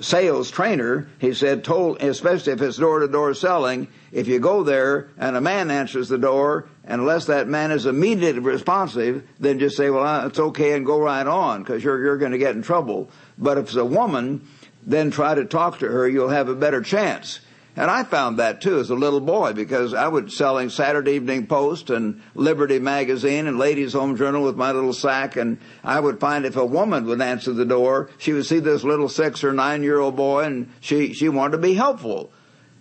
[0.00, 4.62] sales trainer, he said, told, especially if it's door to door selling, if you go
[4.62, 9.76] there and a man answers the door, unless that man is immediately responsive, then just
[9.76, 12.62] say, well, it's okay and go right on because you're, you're going to get in
[12.62, 13.08] trouble.
[13.38, 14.46] But if it's a woman,
[14.86, 17.40] then try to talk to her, you'll have a better chance.
[17.76, 21.46] And I found that too as a little boy because I was selling Saturday Evening
[21.48, 26.20] Post and Liberty Magazine and Ladies Home Journal with my little sack and I would
[26.20, 29.52] find if a woman would answer the door, she would see this little six or
[29.52, 32.30] nine year old boy and she, she wanted to be helpful.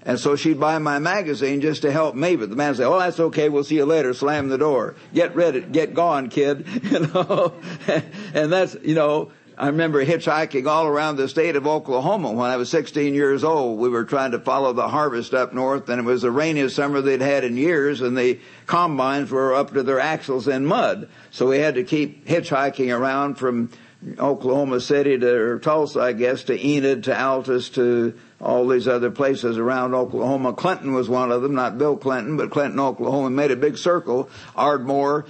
[0.06, 2.36] And so she'd buy my magazine just to help me.
[2.36, 3.48] But the man said, "Oh, that's okay.
[3.48, 4.96] We'll see you later." Slam the door.
[5.14, 5.62] Get ready.
[5.62, 6.68] Get gone, kid.
[6.84, 7.54] You know.
[8.34, 12.58] and that's you know I remember hitchhiking all around the state of Oklahoma when I
[12.58, 13.78] was 16 years old.
[13.78, 17.02] We were trying to follow the harvest up north, and it was the rainiest summer
[17.02, 21.08] they'd had in years, and the combines were up to their axles in mud.
[21.30, 23.70] So we had to keep hitchhiking around from
[24.18, 29.60] Oklahoma City to Tulsa, I guess, to Enid, to Altus, to all these other places
[29.60, 30.54] around Oklahoma.
[30.54, 34.30] Clinton was one of them, not Bill Clinton, but Clinton, Oklahoma, made a big circle.
[34.56, 35.26] Ardmore.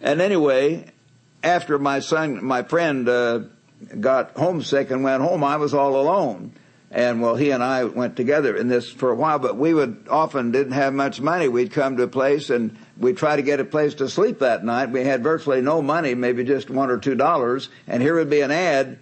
[0.00, 0.91] And anyway,
[1.42, 3.40] after my son, my friend, uh,
[4.00, 6.52] got homesick and went home, I was all alone.
[6.90, 10.06] And well, he and I went together in this for a while, but we would
[10.10, 11.48] often didn't have much money.
[11.48, 14.62] We'd come to a place and we'd try to get a place to sleep that
[14.62, 14.90] night.
[14.90, 17.70] We had virtually no money, maybe just one or two dollars.
[17.86, 18.98] And here would be an ad,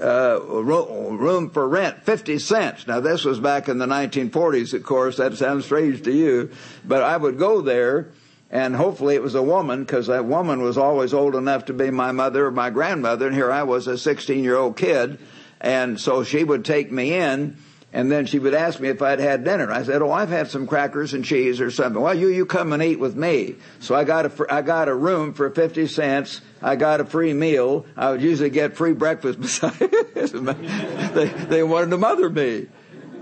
[0.00, 2.86] uh, room for rent, 50 cents.
[2.86, 5.16] Now this was back in the 1940s, of course.
[5.16, 6.50] That sounds strange to you,
[6.84, 8.10] but I would go there
[8.50, 11.90] and hopefully it was a woman because that woman was always old enough to be
[11.90, 15.18] my mother or my grandmother and here I was a 16 year old kid
[15.60, 17.56] and so she would take me in
[17.94, 19.70] and then she would ask me if I'd had dinner.
[19.70, 22.72] I said, "Oh, I've had some crackers and cheese or something." Well, you you come
[22.72, 23.54] and eat with me.
[23.78, 26.40] So I got a I got a room for fifty cents.
[26.60, 27.86] I got a free meal.
[27.96, 29.78] I would usually get free breakfast besides.
[29.78, 32.66] they they wanted to mother me.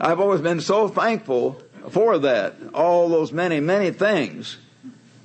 [0.01, 1.61] I've always been so thankful
[1.91, 2.57] for that.
[2.73, 4.57] All those many many things.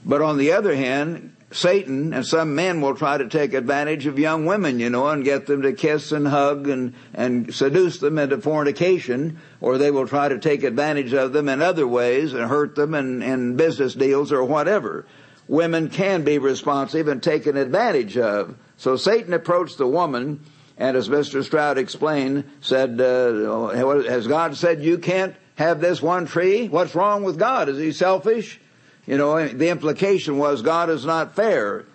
[0.07, 4.17] But on the other hand, Satan and some men will try to take advantage of
[4.17, 8.17] young women, you know, and get them to kiss and hug and, and seduce them
[8.17, 12.49] into fornication, or they will try to take advantage of them in other ways and
[12.49, 15.05] hurt them in, in business deals or whatever.
[15.49, 18.55] Women can be responsive and taken advantage of.
[18.77, 20.41] So Satan approached the woman,
[20.77, 21.43] and as Mr.
[21.43, 23.69] Stroud explained, said, uh,
[24.03, 26.69] has God said you can't have this one tree?
[26.69, 27.67] What's wrong with God?
[27.67, 28.61] Is he selfish?
[29.07, 31.85] You know, the implication was God is not fair.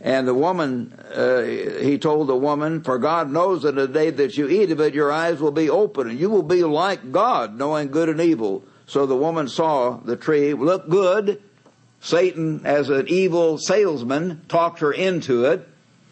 [0.00, 4.36] And the woman, uh, he told the woman, for God knows that the day that
[4.36, 7.56] you eat of it, your eyes will be open and you will be like God,
[7.56, 8.64] knowing good and evil.
[8.86, 11.42] So the woman saw the tree look good.
[12.00, 15.66] Satan, as an evil salesman, talked her into it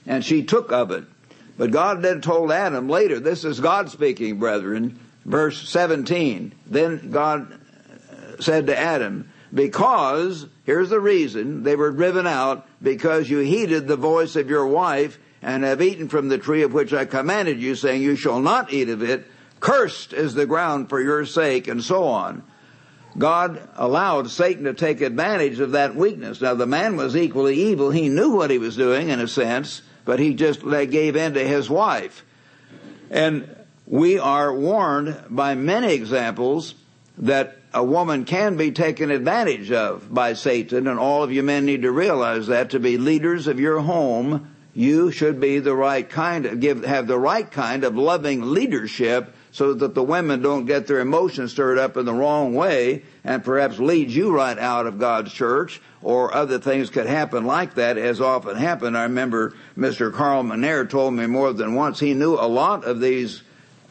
[0.04, 1.04] and she took of it.
[1.58, 6.52] But God then told Adam later, this is God speaking, brethren, verse 17.
[6.66, 7.58] Then God
[8.40, 13.96] said to Adam, because, here's the reason, they were driven out because you heeded the
[13.96, 17.74] voice of your wife and have eaten from the tree of which I commanded you,
[17.74, 19.26] saying, You shall not eat of it.
[19.60, 22.42] Cursed is the ground for your sake, and so on.
[23.16, 26.40] God allowed Satan to take advantage of that weakness.
[26.40, 27.90] Now, the man was equally evil.
[27.90, 31.46] He knew what he was doing, in a sense, but he just gave in to
[31.46, 32.24] his wife.
[33.10, 33.48] And
[33.86, 36.74] we are warned by many examples
[37.18, 41.66] that a woman can be taken advantage of by Satan, and all of you men
[41.66, 46.08] need to realize that to be leaders of your home, you should be the right
[46.08, 50.64] kind of give have the right kind of loving leadership so that the women don't
[50.64, 54.86] get their emotions stirred up in the wrong way and perhaps lead you right out
[54.86, 58.96] of God's church or other things could happen like that as often happen.
[58.96, 60.10] I remember Mr.
[60.10, 63.42] Carl McNair told me more than once he knew a lot of these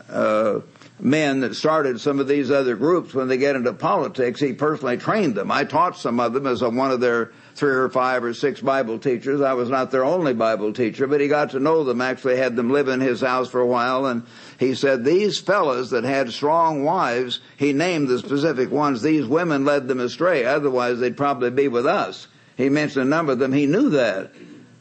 [0.10, 0.62] uh,
[1.00, 4.40] men that started some of these other groups when they get into politics.
[4.40, 5.52] He personally trained them.
[5.52, 8.62] I taught some of them as a, one of their three or five or six
[8.62, 9.42] Bible teachers.
[9.42, 12.56] I was not their only Bible teacher, but he got to know them, actually had
[12.56, 14.06] them live in his house for a while.
[14.06, 14.24] And
[14.58, 19.66] he said these fellows that had strong wives, he named the specific ones, these women
[19.66, 20.46] led them astray.
[20.46, 22.28] Otherwise they'd probably be with us.
[22.56, 23.52] He mentioned a number of them.
[23.52, 24.32] He knew that.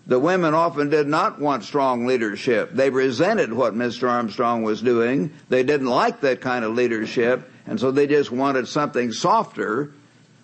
[0.07, 2.73] The women often did not want strong leadership.
[2.73, 4.11] They resented what Mr.
[4.11, 5.33] Armstrong was doing.
[5.49, 9.93] They didn't like that kind of leadership, and so they just wanted something softer,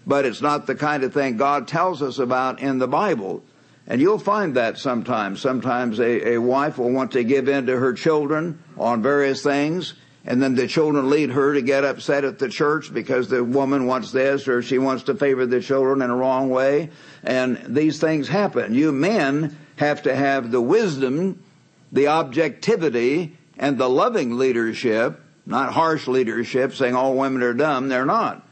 [0.07, 3.43] but it's not the kind of thing God tells us about in the Bible.
[3.87, 5.41] And you'll find that sometimes.
[5.43, 9.95] Sometimes a, a wife will want to give in to her children on various things,
[10.27, 13.87] and then the children lead her to get upset at the church because the woman
[13.87, 16.91] wants this or she wants to favor the children in a wrong way.
[17.23, 18.75] And these things happen.
[18.75, 21.43] You men have to have the wisdom,
[21.91, 27.89] the objectivity, and the loving leadership, not harsh leadership saying all women are dumb.
[27.89, 28.47] They're not.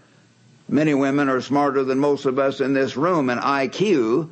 [0.70, 4.30] Many women are smarter than most of us in this room in IQ,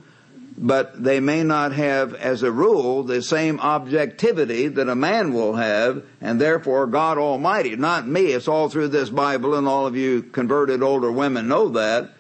[0.59, 5.54] but they may not have, as a rule, the same objectivity that a man will
[5.54, 9.96] have, and therefore God Almighty, not me, it's all through this Bible, and all of
[9.96, 12.11] you converted older women know that.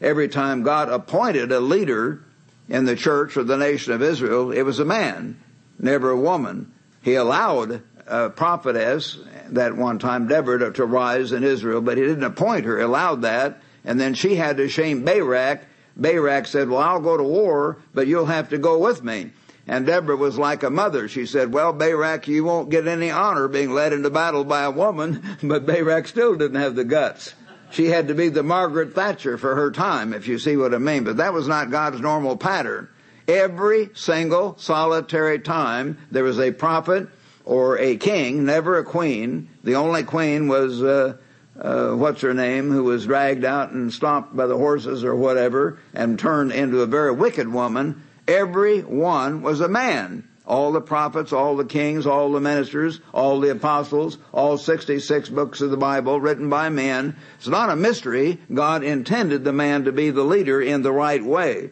[0.00, 2.24] Every time God appointed a leader
[2.68, 5.38] in the church or the nation of Israel, it was a man,
[5.78, 6.72] never a woman.
[7.02, 9.18] He allowed a prophetess,
[9.50, 13.22] that one time Deborah, to, rise in Israel, but he didn't appoint her, he allowed
[13.22, 15.66] that, and then she had to shame Barak,
[15.96, 19.30] Barak said, well, I'll go to war, but you'll have to go with me.
[19.66, 21.08] And Deborah was like a mother.
[21.08, 24.70] She said, well, Barak, you won't get any honor being led into battle by a
[24.70, 27.34] woman, but Barak still didn't have the guts.
[27.70, 30.78] She had to be the Margaret Thatcher for her time, if you see what I
[30.78, 31.04] mean.
[31.04, 32.88] But that was not God's normal pattern.
[33.26, 37.08] Every single solitary time there was a prophet
[37.44, 39.48] or a king, never a queen.
[39.64, 41.16] The only queen was uh,
[41.58, 45.78] uh, what's her name, who was dragged out and stomped by the horses or whatever
[45.92, 50.28] and turned into a very wicked woman, every one was a man.
[50.44, 55.60] All the prophets, all the kings, all the ministers, all the apostles, all 66 books
[55.60, 57.16] of the Bible written by men.
[57.38, 58.40] It's not a mystery.
[58.52, 61.70] God intended the man to be the leader in the right way.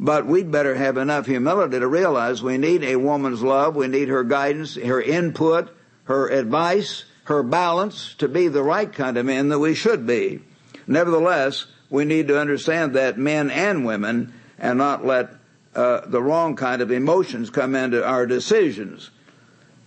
[0.00, 4.08] But we'd better have enough humility to realize we need a woman's love, we need
[4.08, 5.70] her guidance, her input,
[6.04, 10.40] her advice, her balance to be the right kind of men that we should be.
[10.86, 15.30] Nevertheless, we need to understand that men and women and not let
[15.74, 19.10] uh, the wrong kind of emotions come into our decisions.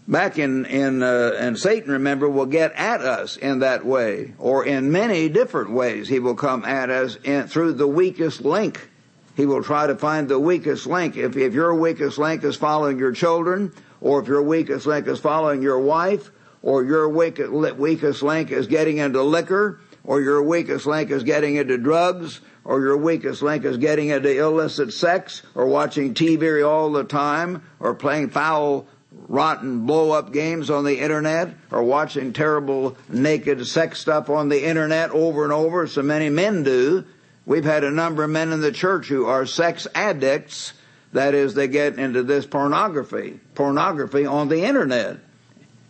[0.07, 4.65] Back in in uh, and Satan, remember, will get at us in that way, or
[4.65, 6.07] in many different ways.
[6.07, 8.89] He will come at us in, through the weakest link.
[9.35, 11.17] He will try to find the weakest link.
[11.17, 15.19] If if your weakest link is following your children, or if your weakest link is
[15.19, 16.31] following your wife,
[16.63, 21.77] or your weakest link is getting into liquor, or your weakest link is getting into
[21.77, 27.03] drugs, or your weakest link is getting into illicit sex, or watching TV all the
[27.03, 28.87] time, or playing foul,
[29.27, 34.63] rotten blow up games on the internet, or watching terrible naked sex stuff on the
[34.65, 37.03] internet over and over, so many men do.
[37.45, 40.73] We've had a number of men in the church who are sex addicts.
[41.13, 45.17] That is, they get into this pornography, pornography on the internet.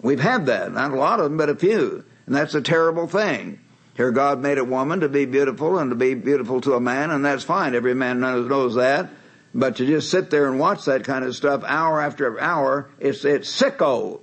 [0.01, 0.73] We've had that.
[0.73, 2.03] Not a lot of them, but a few.
[2.25, 3.59] And that's a terrible thing.
[3.95, 7.11] Here God made a woman to be beautiful and to be beautiful to a man,
[7.11, 7.75] and that's fine.
[7.75, 9.09] Every man knows that.
[9.53, 13.25] But to just sit there and watch that kind of stuff hour after hour, it's,
[13.25, 14.21] it's sicko.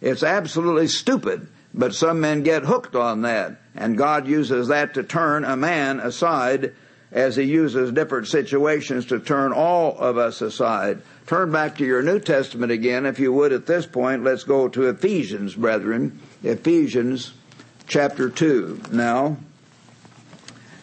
[0.00, 1.48] It's absolutely stupid.
[1.72, 3.56] But some men get hooked on that.
[3.74, 6.74] And God uses that to turn a man aside
[7.10, 11.00] as he uses different situations to turn all of us aside.
[11.26, 14.22] Turn back to your New Testament again, if you would, at this point.
[14.22, 16.20] Let's go to Ephesians, brethren.
[16.44, 17.32] Ephesians
[17.88, 18.82] chapter 2.
[18.92, 19.36] Now,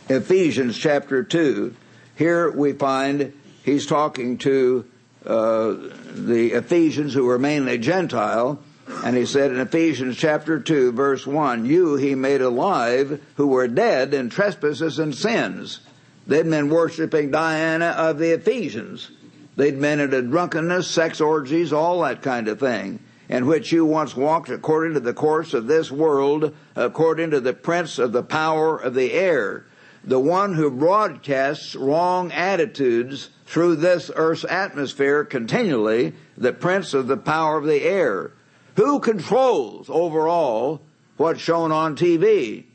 [0.09, 1.73] Ephesians chapter 2.
[2.17, 3.31] Here we find
[3.63, 4.85] he's talking to
[5.25, 5.75] uh,
[6.13, 8.59] the Ephesians who were mainly Gentile.
[9.05, 13.69] And he said in Ephesians chapter 2 verse 1, You he made alive who were
[13.69, 15.79] dead in trespasses and sins.
[16.27, 19.09] They'd been worshiping Diana of the Ephesians.
[19.55, 22.99] They'd been into drunkenness, sex orgies, all that kind of thing,
[23.29, 27.53] in which you once walked according to the course of this world, according to the
[27.53, 29.65] prince of the power of the air,
[30.03, 37.17] the one who broadcasts wrong attitudes through this earth's atmosphere continually, the prince of the
[37.17, 38.31] power of the air.
[38.75, 40.81] Who controls overall
[41.17, 42.65] what's shown on TV?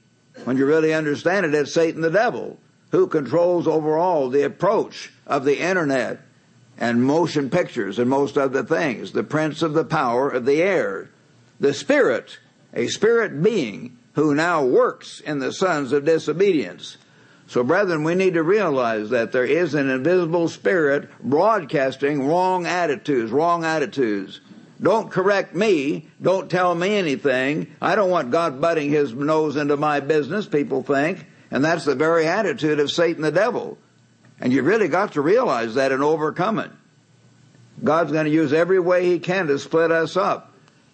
[0.45, 2.59] When you really understand it, it's Satan the devil.
[2.93, 6.21] Who controls overall the approach of the internet
[6.79, 11.11] and motion pictures and most other things, the prince of the power of the air,
[11.59, 12.39] the spirit,
[12.73, 16.97] a spirit being who now works in the sons of disobedience.
[17.49, 23.33] So brethren, we need to realize that there is an invisible spirit broadcasting wrong attitudes,
[23.33, 24.41] wrong attitudes.
[24.81, 26.09] Don't correct me.
[26.23, 27.75] Don't tell me anything.
[27.81, 31.27] I don't want God butting his nose into my business, people think.
[31.51, 33.79] And that's the very attitude of Satan the devil.
[34.41, 36.71] And you really got to realize that and overcome it.
[37.83, 40.53] God's going to use every way He can to split us up.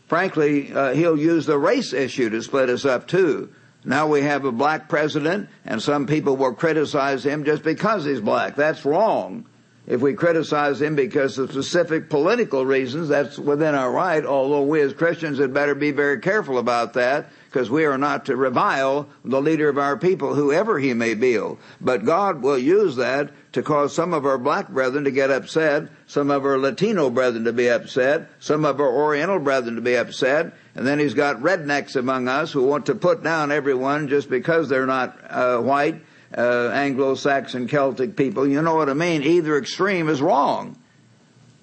[0.08, 3.50] Frankly, uh, He'll use the race issue to split us up too.
[3.84, 8.20] Now we have a black president, and some people will criticize him just because he's
[8.20, 8.56] black.
[8.56, 9.44] That's wrong.
[9.86, 14.80] If we criticize him because of specific political reasons, that's within our right, although we
[14.80, 19.08] as Christians had better be very careful about that because we are not to revile
[19.24, 21.40] the leader of our people, whoever he may be.
[21.80, 25.84] But God will use that to cause some of our black brethren to get upset,
[26.08, 29.94] some of our Latino brethren to be upset, some of our Oriental brethren to be
[29.94, 34.28] upset, and then he's got rednecks among us who want to put down everyone just
[34.28, 36.02] because they're not uh, white,
[36.36, 38.48] uh, Anglo-Saxon Celtic people.
[38.48, 39.22] You know what I mean?
[39.22, 40.76] Either extreme is wrong.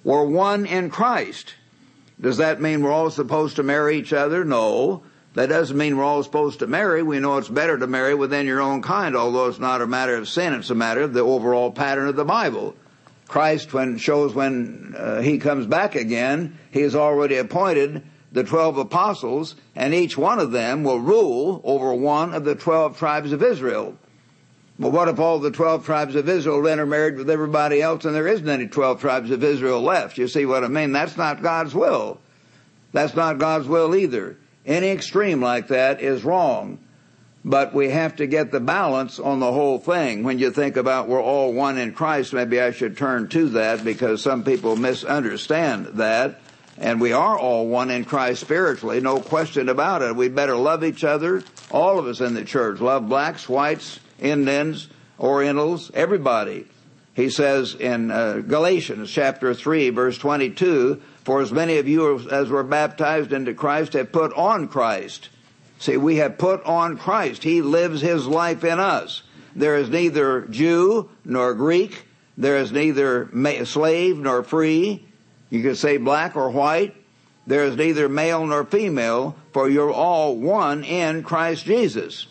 [0.04, 1.52] We're one in Christ.
[2.18, 4.42] Does that mean we're all supposed to marry each other?
[4.42, 5.02] No.
[5.34, 7.02] That doesn't mean we're all supposed to marry.
[7.02, 10.16] We know it's better to marry within your own kind, although it's not a matter
[10.16, 12.74] of sin, it's a matter of the overall pattern of the Bible.
[13.28, 18.76] Christ when shows when uh, he comes back again, he has already appointed the twelve
[18.76, 23.42] apostles, and each one of them will rule over one of the twelve tribes of
[23.42, 23.96] Israel.
[24.78, 28.28] But what if all the twelve tribes of Israel intermarried with everybody else and there
[28.28, 30.18] isn't any twelve tribes of Israel left?
[30.18, 30.92] You see what I mean?
[30.92, 32.18] That's not God's will.
[32.92, 34.36] That's not God's will either.
[34.64, 36.78] Any extreme like that is wrong.
[37.44, 40.22] But we have to get the balance on the whole thing.
[40.22, 43.84] When you think about we're all one in Christ, maybe I should turn to that
[43.84, 46.40] because some people misunderstand that.
[46.78, 50.16] And we are all one in Christ spiritually, no question about it.
[50.16, 52.80] We better love each other, all of us in the church.
[52.80, 54.88] Love blacks, whites, Indians,
[55.18, 56.66] Orientals, everybody.
[57.14, 62.48] He says in uh, Galatians chapter 3 verse 22, for as many of you as
[62.48, 65.28] were baptized into Christ have put on Christ.
[65.78, 67.42] See, we have put on Christ.
[67.42, 69.22] He lives his life in us.
[69.54, 72.06] There is neither Jew nor Greek.
[72.36, 73.28] There is neither
[73.64, 75.04] slave nor free.
[75.50, 76.94] You could say black or white.
[77.46, 82.26] There is neither male nor female, for you're all one in Christ Jesus.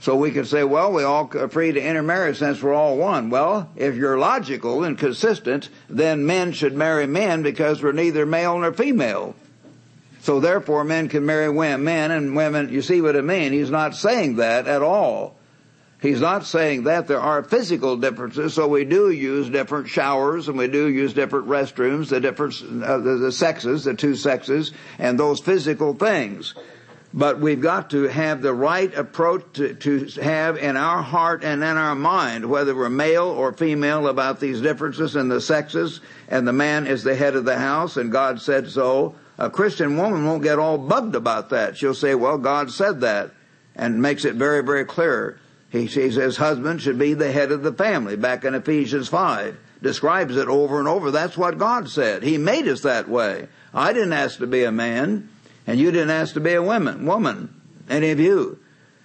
[0.00, 3.28] So we could say, well, we all are free to intermarry since we're all one.
[3.28, 8.58] Well, if you're logical and consistent, then men should marry men because we're neither male
[8.58, 9.34] nor female.
[10.22, 13.52] So therefore men can marry men and women, you see what I mean?
[13.52, 15.36] He's not saying that at all.
[16.00, 20.56] He's not saying that there are physical differences, so we do use different showers and
[20.56, 25.20] we do use different restrooms, the difference, uh, the, the sexes, the two sexes, and
[25.20, 26.54] those physical things.
[27.12, 31.62] But we've got to have the right approach to, to, have in our heart and
[31.62, 36.46] in our mind, whether we're male or female, about these differences in the sexes, and
[36.46, 39.16] the man is the head of the house, and God said so.
[39.38, 41.76] A Christian woman won't get all bugged about that.
[41.76, 43.32] She'll say, well, God said that,
[43.74, 45.40] and makes it very, very clear.
[45.70, 49.56] He, he says husband should be the head of the family, back in Ephesians 5.
[49.82, 51.10] Describes it over and over.
[51.10, 52.22] That's what God said.
[52.22, 53.48] He made us that way.
[53.72, 55.30] I didn't ask to be a man.
[55.70, 58.58] And you didn't ask to be a woman, woman, any of you.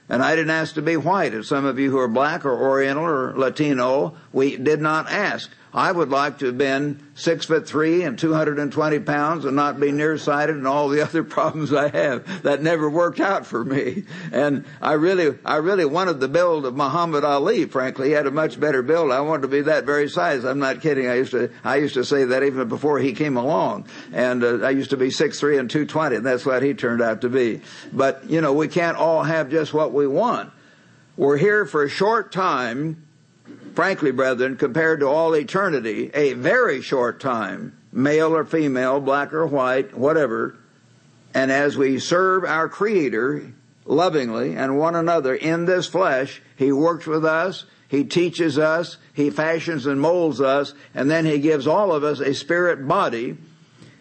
[0.10, 1.36] And I didn't ask to be white.
[1.36, 5.52] As some of you who are black or Oriental or Latino, we did not ask.
[5.76, 9.92] I would like to have been six foot three and 220 pounds and not be
[9.92, 12.44] nearsighted and all the other problems I have.
[12.44, 14.06] That never worked out for me.
[14.32, 18.08] And I really, I really wanted the build of Muhammad Ali, frankly.
[18.08, 19.12] He had a much better build.
[19.12, 20.46] I wanted to be that very size.
[20.46, 21.10] I'm not kidding.
[21.10, 23.88] I used to, I used to say that even before he came along.
[24.14, 27.02] And uh, I used to be six three and 220 and that's what he turned
[27.02, 27.60] out to be.
[27.92, 30.54] But, you know, we can't all have just what we want.
[31.18, 33.05] We're here for a short time
[33.76, 39.46] frankly, brethren, compared to all eternity, a very short time, male or female, black or
[39.46, 40.58] white, whatever.
[41.34, 43.52] And as we serve our Creator
[43.86, 49.30] lovingly and one another in this flesh, He works with us, He teaches us, He
[49.30, 53.38] fashions and molds us, and then He gives all of us a spirit body.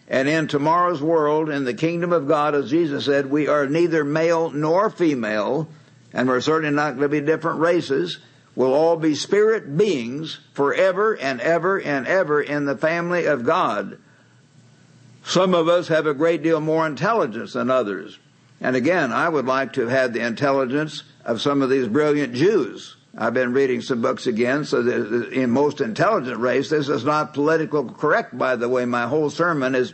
[0.07, 4.03] And in tomorrow's world, in the kingdom of God, as Jesus said, we are neither
[4.03, 5.67] male nor female,
[6.13, 8.19] and we're certainly not going to be different races
[8.55, 13.97] will all be spirit beings forever and ever and ever in the family of God.
[15.23, 18.19] Some of us have a great deal more intelligence than others.
[18.61, 22.33] And again, I would like to have had the intelligence of some of these brilliant
[22.33, 24.79] Jews I've been reading some books again, so
[25.31, 28.83] in most intelligent race, this is not politically correct, by the way.
[28.83, 29.93] My whole sermon is,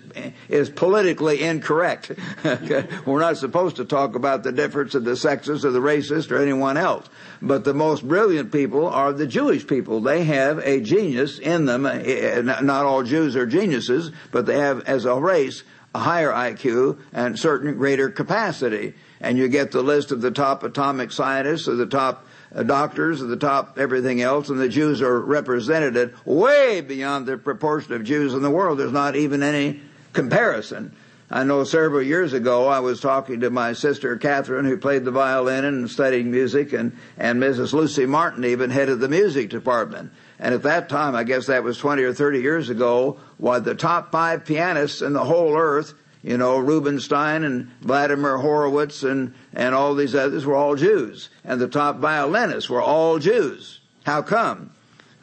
[0.49, 2.11] is politically incorrect.
[3.05, 6.41] We're not supposed to talk about the difference of the sexes or the racist or
[6.41, 7.07] anyone else.
[7.43, 10.01] But the most brilliant people are the Jewish people.
[10.01, 11.85] They have a genius in them.
[11.85, 15.61] Eh, eh, not all Jews are geniuses, but they have, as a race,
[15.93, 18.95] a higher IQ and certain greater capacity.
[19.19, 23.21] And you get the list of the top atomic scientists or the top Uh, doctors
[23.21, 28.03] at the top, everything else, and the Jews are represented way beyond the proportion of
[28.03, 28.77] Jews in the world.
[28.77, 29.81] There's not even any
[30.11, 30.93] comparison.
[31.33, 35.11] I know several years ago I was talking to my sister Catherine who played the
[35.11, 37.71] violin and studied music and, and Mrs.
[37.71, 40.11] Lucy Martin even headed the music department.
[40.39, 43.75] And at that time, I guess that was 20 or 30 years ago, why the
[43.75, 45.93] top five pianists in the whole earth,
[46.23, 51.29] you know, Rubinstein and Vladimir Horowitz and, and all these others were all Jews.
[51.43, 53.79] And the top violinists were all Jews.
[54.05, 54.71] How come?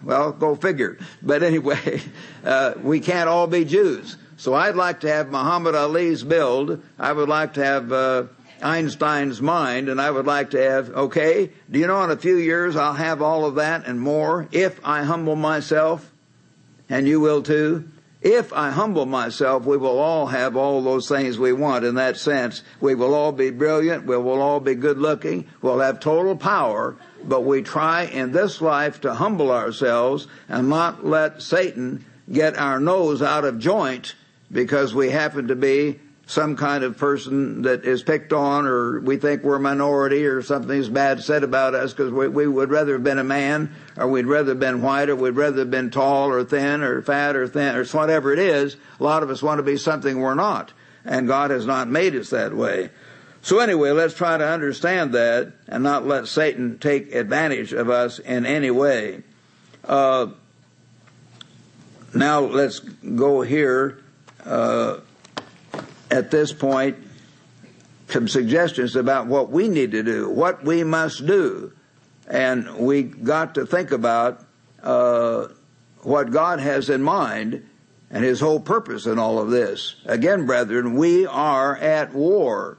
[0.02, 0.98] Well, go figure.
[1.22, 2.00] But anyway,
[2.44, 4.16] uh, we can't all be Jews.
[4.36, 6.82] So I'd like to have Muhammad Ali's build.
[6.98, 8.24] I would like to have uh,
[8.62, 12.36] Einstein's mind, and I would like to have, okay, do you know in a few
[12.36, 16.10] years I'll have all of that and more if I humble myself,
[16.88, 17.88] and you will too?
[18.20, 22.16] If I humble myself, we will all have all those things we want in that
[22.16, 22.62] sense.
[22.80, 24.06] We will all be brilliant.
[24.06, 25.46] We will all be good looking.
[25.62, 31.06] We'll have total power, but we try in this life to humble ourselves and not
[31.06, 34.16] let Satan get our nose out of joint
[34.50, 39.16] because we happen to be some kind of person that is picked on or we
[39.16, 42.92] think we're a minority or something's bad said about us because we, we would rather
[42.92, 45.90] have been a man or we'd rather have been white or we'd rather have been
[45.90, 48.76] tall or thin or fat or thin or whatever it is.
[49.00, 50.70] A lot of us want to be something we're not.
[51.02, 52.90] And God has not made us that way.
[53.40, 58.18] So anyway, let's try to understand that and not let Satan take advantage of us
[58.18, 59.22] in any way.
[59.82, 60.26] Uh,
[62.14, 64.02] now let's go here
[64.44, 64.98] uh,
[66.10, 66.96] at this point
[68.08, 71.72] some suggestions about what we need to do, what we must do,
[72.26, 74.44] and we got to think about
[74.82, 75.48] uh,
[76.02, 77.68] what God has in mind
[78.10, 79.96] and His whole purpose in all of this.
[80.06, 82.78] Again, brethren, we are at war,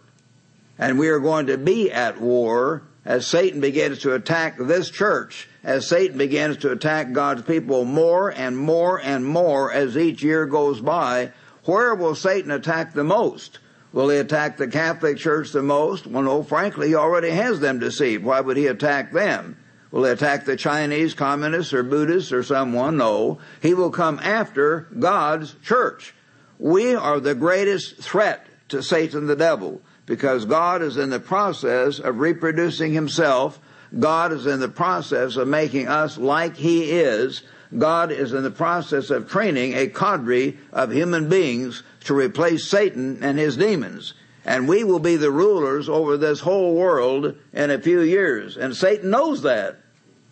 [0.80, 5.48] and we are going to be at war as Satan begins to attack this church,
[5.64, 10.46] as Satan begins to attack God's people more and more and more as each year
[10.46, 11.32] goes by
[11.66, 13.60] where will Satan attack the most?
[13.92, 16.06] Will he attack the Catholic Church the most?
[16.06, 18.24] Well, no, frankly, he already has them deceived.
[18.24, 19.58] Why would he attack them?
[19.92, 22.98] Will he attack the Chinese communists or Buddhists or someone?
[22.98, 23.40] No.
[23.62, 26.14] He will come after God's church.
[26.60, 32.00] We are the greatest threat to Satan the devil because God is in the process
[32.00, 33.60] of reproducing himself.
[33.98, 37.42] God is in the process of making us like he is
[37.78, 43.20] God is in the process of training a cadre of human beings to replace Satan
[43.22, 44.14] and his demons.
[44.46, 48.58] And we will be the rulers over this whole world in a few years.
[48.58, 49.80] And Satan knows that.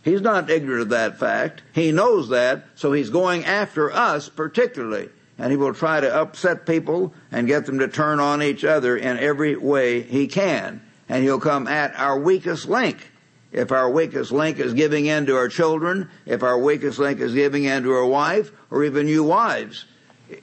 [0.04, 1.62] He's not ignorant of that fact.
[1.74, 5.10] He knows that, so he's going after us particularly.
[5.38, 8.98] And he will try to upset people and get them to turn on each other
[8.98, 10.82] in every way he can.
[11.10, 13.12] And he'll come at our weakest link
[13.52, 17.34] if our weakest link is giving in to our children, if our weakest link is
[17.34, 19.86] giving in to our wife, or even you wives,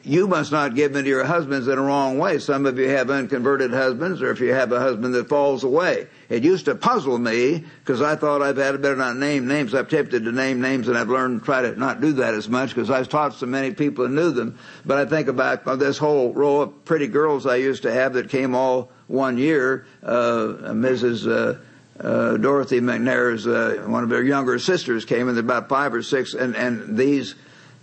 [0.03, 2.39] you must not give in to your husbands in a wrong way.
[2.39, 6.07] Some of you have unconverted husbands, or if you have a husband that falls away.
[6.31, 9.75] It used to puzzle me, because I thought I've had better not name names.
[9.75, 12.49] I've tempted to name names, and I've learned to try to not do that as
[12.49, 14.59] much, because I've taught so many people and knew them.
[14.87, 18.31] But I think about this whole row of pretty girls I used to have that
[18.31, 21.59] came all one year, uh, Mrs., uh,
[22.01, 26.35] uh, Dorothy McNair's uh, one of her younger sisters came, and about five or six,
[26.35, 27.35] and and these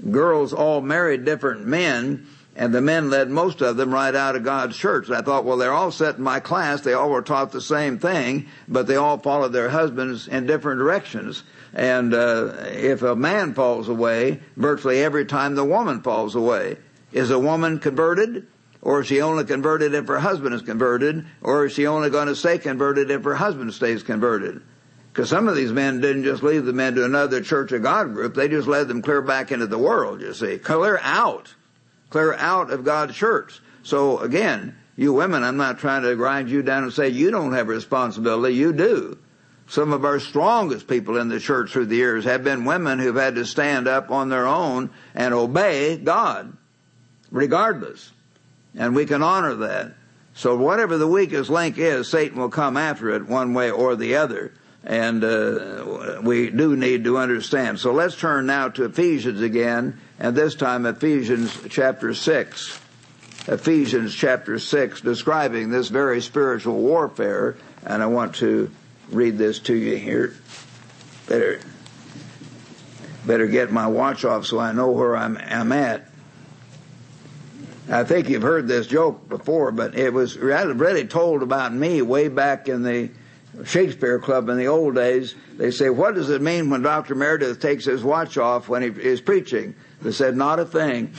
[0.09, 4.43] girls all married different men, and the men led most of them right out of
[4.43, 5.07] God's church.
[5.07, 6.81] And I thought, well, they're all set in my class.
[6.81, 10.79] They all were taught the same thing, but they all followed their husbands in different
[10.79, 11.43] directions.
[11.73, 16.77] And uh, if a man falls away, virtually every time the woman falls away,
[17.13, 18.47] is a woman converted?
[18.81, 21.25] Or is she only converted if her husband is converted?
[21.41, 24.61] Or is she only going to stay converted if her husband stays converted?
[25.13, 28.13] Because some of these men didn't just leave the men to another Church of God
[28.13, 30.57] group, they just led them clear back into the world, you see.
[30.57, 31.53] Clear out.
[32.09, 33.61] Clear out of God's church.
[33.83, 37.53] So again, you women, I'm not trying to grind you down and say you don't
[37.53, 39.17] have responsibility, you do.
[39.67, 43.15] Some of our strongest people in the church through the years have been women who've
[43.15, 46.57] had to stand up on their own and obey God,
[47.31, 48.11] regardless
[48.75, 49.93] and we can honor that.
[50.33, 54.15] So whatever the weakest link is, Satan will come after it one way or the
[54.15, 54.53] other.
[54.83, 57.79] And uh, we do need to understand.
[57.79, 62.79] So let's turn now to Ephesians again, and this time Ephesians chapter 6.
[63.47, 67.57] Ephesians chapter 6, describing this very spiritual warfare.
[67.85, 68.71] And I want to
[69.09, 70.35] read this to you here.
[71.27, 71.59] Better,
[73.25, 76.10] better get my watch off so I know where I'm, I'm at.
[77.89, 82.27] I think you've heard this joke before, but it was really told about me way
[82.27, 83.09] back in the
[83.65, 87.15] Shakespeare Club in the old days, they say, what does it mean when Dr.
[87.15, 89.75] Meredith takes his watch off when he is preaching?
[90.01, 91.07] They said, not a thing.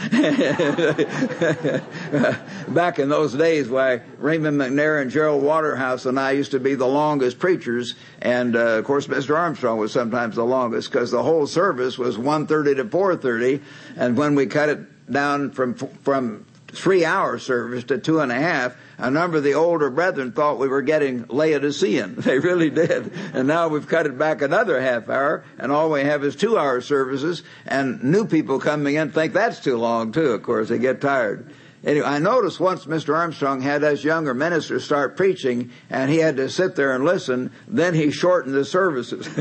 [2.69, 6.75] Back in those days, why Raymond McNair and Gerald Waterhouse and I used to be
[6.75, 9.37] the longest preachers, and uh, of course Mr.
[9.37, 13.61] Armstrong was sometimes the longest because the whole service was 1.30 to 4.30,
[13.97, 18.37] and when we cut it down from from three hour service to two and a
[18.37, 22.17] half, a number of the older brethren thought we were getting Laodicean.
[22.23, 23.13] They really did.
[23.35, 26.57] And now we've cut it back another half hour, and all we have is two
[26.57, 30.69] hour services, and new people coming in think that's too long too, of course.
[30.69, 31.53] They get tired.
[31.85, 33.17] Anyway, I noticed once Mr.
[33.17, 37.51] Armstrong had us younger ministers start preaching, and he had to sit there and listen.
[37.67, 39.29] Then he shortened the services.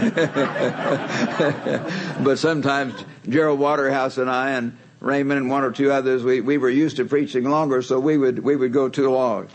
[2.24, 2.96] but sometimes
[3.30, 6.98] Gerald Waterhouse and I and Raymond and one or two others, we, we were used
[6.98, 9.50] to preaching longer, so we would, we would go too long.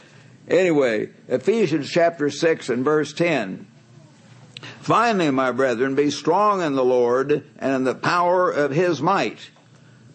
[0.48, 3.66] Anyway, Ephesians chapter 6 and verse 10.
[4.80, 9.50] Finally, my brethren, be strong in the Lord and in the power of his might.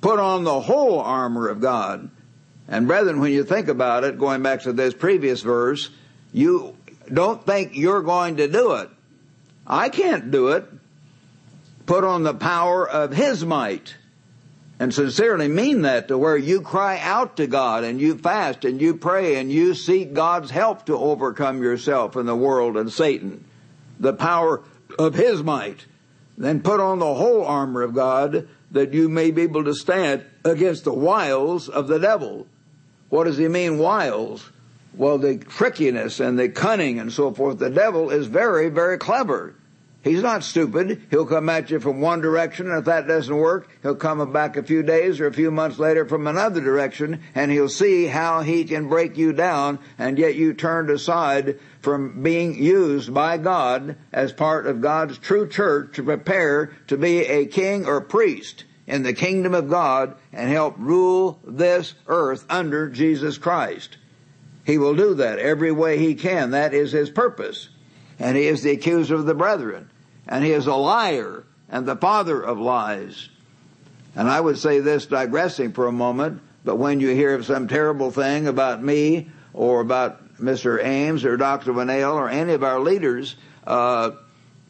[0.02, 2.10] Put on the whole armor of God.
[2.68, 5.90] And brethren, when you think about it, going back to this previous verse,
[6.34, 6.76] you
[7.12, 8.90] don't think you're going to do it.
[9.66, 10.66] I can't do it.
[11.86, 13.96] Put on the power of his might
[14.82, 18.82] and sincerely mean that to where you cry out to God and you fast and
[18.82, 23.46] you pray and you seek God's help to overcome yourself and the world and Satan.
[24.00, 24.64] The power
[24.98, 25.86] of His might.
[26.36, 30.26] Then put on the whole armor of God that you may be able to stand
[30.44, 32.48] against the wiles of the devil.
[33.10, 34.50] What does he mean, wiles?
[34.96, 37.60] Well, the trickiness and the cunning and so forth.
[37.60, 39.54] The devil is very, very clever.
[40.04, 41.04] He's not stupid.
[41.12, 44.58] He'll come at you from one direction, and if that doesn't work, he'll come back
[44.58, 48.42] a few days or a few months later from another direction, and he'll see how
[48.42, 53.96] he can break you down, and yet you turned aside from being used by God
[54.12, 59.04] as part of God's true church to prepare to be a king or priest in
[59.04, 63.98] the kingdom of God and help rule this earth under Jesus Christ.
[64.66, 66.52] He will do that every way he can.
[66.52, 67.70] That is his purpose
[68.22, 69.90] and he is the accuser of the brethren,
[70.28, 73.30] and he is a liar and the father of lies.
[74.16, 77.68] And I would say this, digressing for a moment, but when you hear of some
[77.68, 80.84] terrible thing about me or about Mr.
[80.84, 81.72] Ames or Dr.
[81.72, 84.12] Winnail or any of our leaders, uh,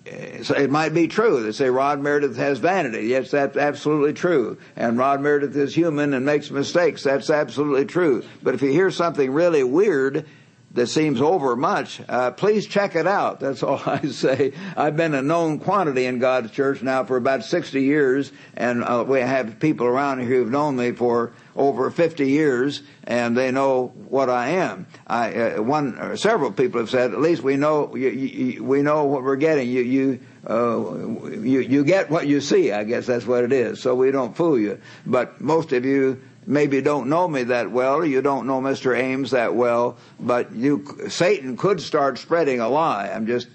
[0.05, 1.43] it might be true.
[1.43, 3.07] They say Rod Meredith has vanity.
[3.07, 4.57] Yes, that's absolutely true.
[4.75, 7.03] And Rod Meredith is human and makes mistakes.
[7.03, 8.23] That's absolutely true.
[8.41, 10.25] But if you hear something really weird
[10.73, 13.39] that seems over much, uh, please check it out.
[13.39, 14.53] That's all I say.
[14.77, 19.03] I've been a known quantity in God's church now for about 60 years, and uh,
[19.07, 23.87] we have people around here who've known me for over 50 years, and they know
[24.07, 24.87] what I am.
[25.05, 28.81] I, uh, one, or several people have said, at least we know, you, you, we
[28.81, 29.69] know what we're getting.
[29.69, 32.71] You, you, uh, you, you get what you see.
[32.71, 33.81] I guess that's what it is.
[33.81, 34.79] So we don't fool you.
[35.05, 38.97] But most of you maybe don't know me that well, you don't know Mr.
[38.97, 43.09] Ames that well, but you, Satan could start spreading a lie.
[43.13, 43.47] I'm just,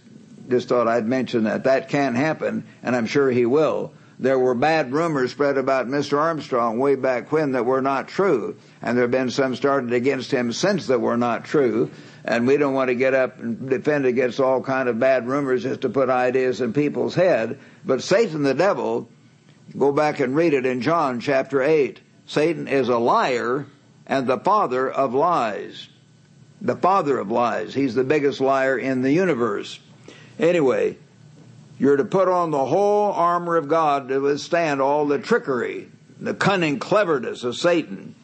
[0.48, 1.64] just thought I'd mention that.
[1.64, 3.92] That can happen, and I'm sure he will.
[4.18, 6.18] There were bad rumors spread about Mr.
[6.18, 10.30] Armstrong way back when that were not true, and there have been some started against
[10.30, 11.90] him since that were not true.
[12.26, 15.62] And we don't want to get up and defend against all kind of bad rumors
[15.62, 17.58] just to put ideas in people's head.
[17.84, 19.08] But Satan the devil,
[19.78, 23.66] go back and read it in John chapter 8 Satan is a liar
[24.06, 25.88] and the father of lies.
[26.60, 27.72] The father of lies.
[27.72, 29.78] He's the biggest liar in the universe.
[30.38, 30.96] Anyway,
[31.78, 36.34] you're to put on the whole armor of God to withstand all the trickery, the
[36.34, 38.14] cunning cleverness of Satan.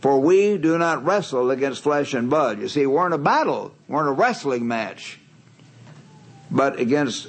[0.00, 2.60] For we do not wrestle against flesh and blood.
[2.60, 3.74] You see, we're in a battle.
[3.86, 5.18] We're in a wrestling match.
[6.50, 7.28] But against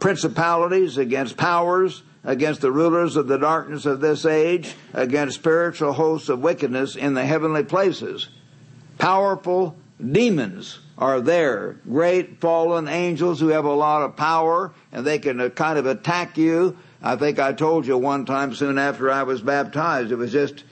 [0.00, 6.28] principalities, against powers, against the rulers of the darkness of this age, against spiritual hosts
[6.28, 8.28] of wickedness in the heavenly places.
[8.98, 11.76] Powerful demons are there.
[11.88, 15.86] Great fallen angels who have a lot of power and they can uh, kind of
[15.86, 16.76] attack you.
[17.02, 20.10] I think I told you one time soon after I was baptized.
[20.10, 20.64] It was just,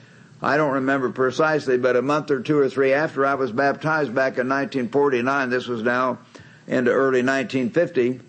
[0.45, 4.13] I don't remember precisely, but a month or two or three after I was baptized
[4.13, 6.19] back in 1949, this was now
[6.67, 8.19] into early 1950,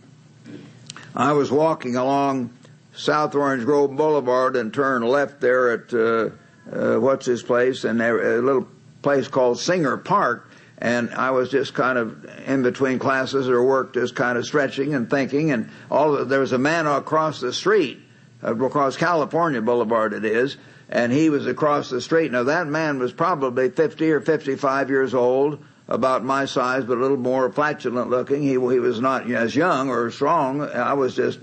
[1.15, 2.55] I was walking along
[2.95, 6.31] South Orange Grove Boulevard and turned left there at uh,
[6.73, 8.67] uh, what's his place and there, a little
[9.03, 10.51] place called Singer Park.
[10.79, 14.95] And I was just kind of in between classes or work, just kind of stretching
[14.95, 15.51] and thinking.
[15.51, 18.01] And all there was a man across the street,
[18.43, 20.57] uh, across California Boulevard it is,
[20.89, 22.33] and he was across the street.
[22.33, 27.01] Now that man was probably 50 or 55 years old, about my size, but a
[27.01, 28.43] little more flatulent looking.
[28.43, 30.63] He, he was not as young or strong.
[30.63, 31.39] I was just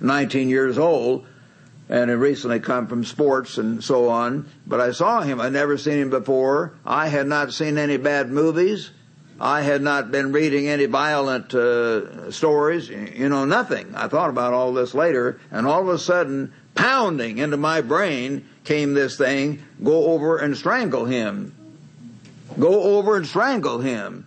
[0.00, 1.26] 19 years old
[1.88, 4.48] and had recently come from sports and so on.
[4.66, 5.40] But I saw him.
[5.40, 6.74] I'd never seen him before.
[6.84, 8.90] I had not seen any bad movies.
[9.38, 12.88] I had not been reading any violent uh, stories.
[12.88, 13.94] You know, nothing.
[13.94, 18.46] I thought about all this later, and all of a sudden, pounding into my brain
[18.66, 21.54] came this thing: go over and strangle him.
[22.58, 24.26] Go over and strangle him.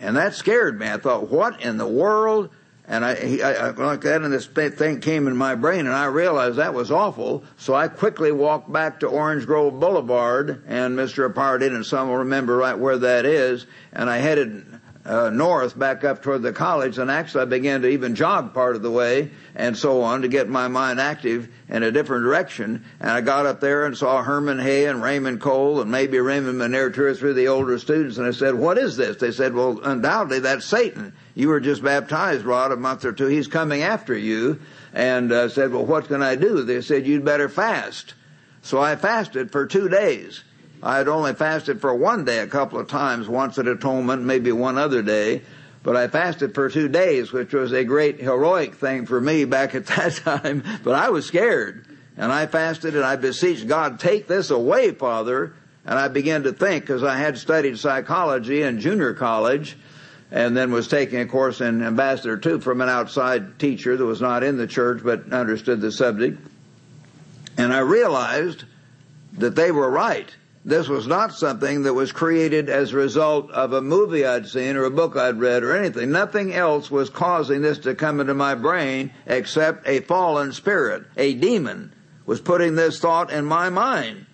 [0.00, 0.88] And that scared me.
[0.88, 2.50] I thought, what in the world?
[2.88, 6.06] And I, I, I, like that, and this thing came in my brain, and I
[6.06, 7.44] realized that was awful.
[7.56, 11.32] So I quickly walked back to Orange Grove Boulevard, and Mr.
[11.32, 13.66] Apartian and some will remember right where that is.
[13.92, 17.88] And I headed uh, north back up toward the college, and actually I began to
[17.88, 21.82] even jog part of the way and so on to get my mind active in
[21.82, 22.84] a different direction.
[23.00, 26.60] And I got up there and saw Herman Hoeh and Raymond Cole and maybe Raymond
[26.60, 29.32] McNair, two or three of the older students, and I said, "What is this?" They
[29.32, 31.14] said, "Well, undoubtedly that's Satan.
[31.34, 33.26] You were just baptized, Rod, a month or two.
[33.26, 34.60] He's coming after you."
[34.92, 38.14] And uh, said, "Well, what can I do?" They said, "You'd better fast."
[38.62, 40.44] So I fasted for two days.
[40.82, 44.52] I had only fasted for one day a couple of times, once at atonement, maybe
[44.52, 45.42] one other day.
[45.82, 49.74] But I fasted for two days, which was a great heroic thing for me back
[49.74, 50.62] at that time.
[50.82, 51.86] But I was scared.
[52.16, 55.54] And I fasted and I beseeched God, take this away, Father.
[55.86, 59.76] And I began to think, because I had studied psychology in junior college,
[60.30, 64.20] and then was taking a course in Ambassador too from an outside teacher that was
[64.20, 66.38] not in the church but understood the subject.
[67.56, 68.64] And I realized
[69.38, 70.30] that they were right.
[70.62, 74.76] This was not something that was created as a result of a movie I'd seen
[74.76, 76.10] or a book I'd read or anything.
[76.10, 81.32] Nothing else was causing this to come into my brain except a fallen spirit, a
[81.32, 81.94] demon
[82.26, 84.26] was putting this thought in my mind.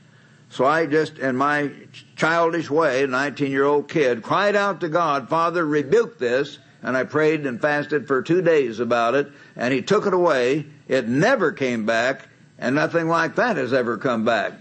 [0.51, 1.71] So I just, in my
[2.17, 6.59] childish way, 19 year old kid, cried out to God, Father, rebuke this.
[6.83, 10.67] And I prayed and fasted for two days about it, and He took it away.
[10.87, 14.53] It never came back, and nothing like that has ever come back.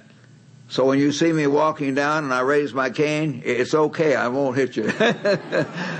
[0.67, 4.15] So when you see me walking down and I raise my cane, it's okay.
[4.15, 4.91] I won't hit you.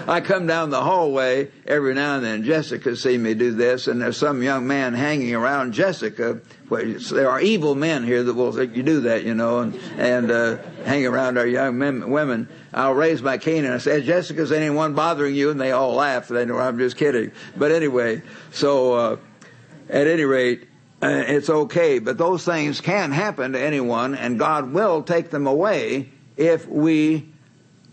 [0.07, 2.43] I come down the hallway every now and then.
[2.43, 6.41] Jessica see me do this, and there's some young man hanging around Jessica.
[6.71, 10.31] There are evil men here that will think you do that, you know, and and
[10.31, 12.49] uh, hang around our young men, women.
[12.73, 16.27] I'll raise my cane and I say, "Jessica's anyone bothering you?" And they all laugh.
[16.27, 17.31] They know I'm just kidding.
[17.55, 19.17] But anyway, so uh,
[19.89, 20.67] at any rate
[21.05, 21.99] uh, it's okay.
[21.99, 27.29] But those things can happen to anyone, and God will take them away if we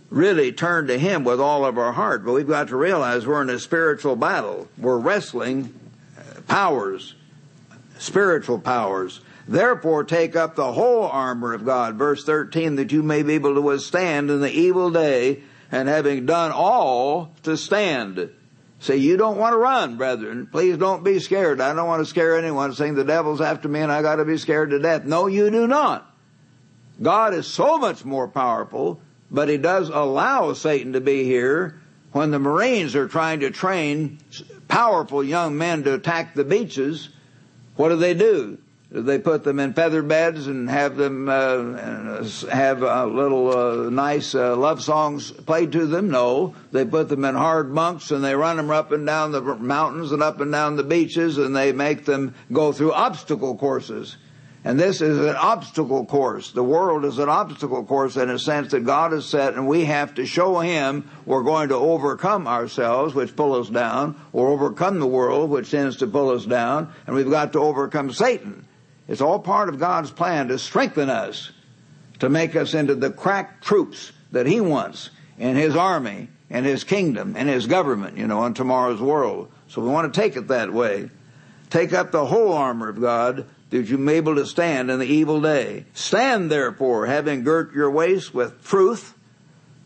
[0.09, 2.25] really turn to Him with all of our heart.
[2.25, 4.69] But we've got to realize we're in a spiritual battle.
[4.79, 5.75] We're wrestling
[6.19, 7.15] uh, powers,
[7.99, 9.21] spiritual powers.
[9.47, 13.55] Therefore, take up the whole armor of God, verse 13, that you may be able
[13.55, 18.31] to withstand in the evil day, and having done all, to stand.
[18.83, 20.49] Say, you don't want to run, brethren.
[20.51, 21.61] Please don't be scared.
[21.61, 24.25] I don't want to scare anyone saying the devil's after me and I got to
[24.25, 25.05] be scared to death.
[25.05, 26.13] No, you do not.
[27.01, 31.81] God is so much more powerful, but he does allow Satan to be here
[32.11, 34.19] when the Marines are trying to train
[34.67, 37.09] powerful young men to attack the beaches.
[37.77, 38.59] What do they do?
[38.95, 42.81] They put them in feather beds and have them uh, have
[43.11, 46.11] little uh, nice uh, love songs played to them?
[46.11, 49.41] No, they put them in hard bunks and they run them up and down the
[49.41, 54.19] mountains and up and down the beaches and they make them go through obstacle courses.
[54.65, 56.53] And this is an obstacle course.
[56.53, 59.87] The world is an obstacle course in a sense that God has set, and we
[59.87, 65.01] have to show Him we're going to overcome ourselves, which pull us down, or overcome
[65.01, 68.65] the world, which tends to pull us down, and we've got to overcome Satan.
[69.13, 71.51] It's all part of God's plan to strengthen us,
[72.21, 76.83] to make us into the crack troops that He wants in His army and His
[76.83, 79.53] kingdom and His government, you know, in tomorrow's world.
[79.69, 81.11] So we want to take it that way.
[81.69, 84.99] Take up the whole armor of God that you may be able to stand in
[84.99, 85.85] the evil day.
[85.93, 89.13] Stand therefore, having girt your waist with truth.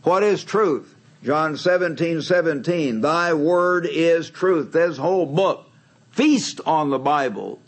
[0.05, 0.95] What is truth?
[1.25, 3.01] John 17, 17.
[3.01, 4.71] Thy word is truth.
[4.71, 5.69] This whole book.
[6.13, 7.61] Feast on the Bible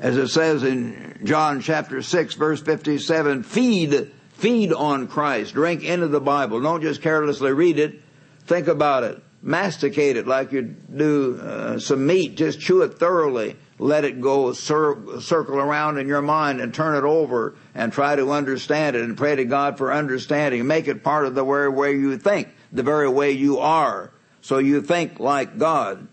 [0.00, 5.54] as it says in John chapter 6 verse 57, feed, feed on Christ.
[5.54, 6.60] Drink into the Bible.
[6.60, 8.00] Don't just carelessly read it.
[8.46, 9.22] Think about it.
[9.42, 12.36] Masticate it like you do uh, some meat.
[12.36, 13.56] Just chew it thoroughly.
[13.78, 18.16] Let it go cir- circle around in your mind and turn it over and try
[18.16, 20.66] to understand it and pray to God for understanding.
[20.66, 24.10] Make it part of the very way you think, the very way you are.
[24.40, 26.08] So you think like God.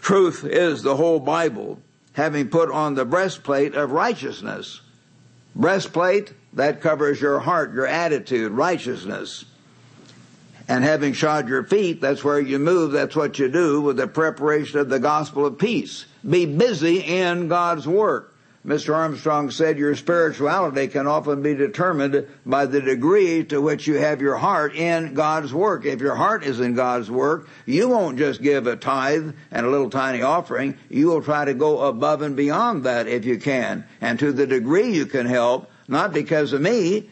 [0.00, 1.80] Truth is the whole Bible
[2.14, 4.80] having put on the breastplate of righteousness.
[5.54, 9.44] Breastplate, that covers your heart, your attitude, righteousness.
[10.66, 14.06] And having shod your feet, that's where you move, that's what you do with the
[14.06, 16.06] preparation of the gospel of peace.
[16.28, 18.33] Be busy in God's work.
[18.66, 18.94] Mr.
[18.94, 24.22] Armstrong said your spirituality can often be determined by the degree to which you have
[24.22, 25.84] your heart in God's work.
[25.84, 29.68] If your heart is in God's work, you won't just give a tithe and a
[29.68, 30.78] little tiny offering.
[30.88, 33.84] You will try to go above and beyond that if you can.
[34.00, 37.10] And to the degree you can help, not because of me,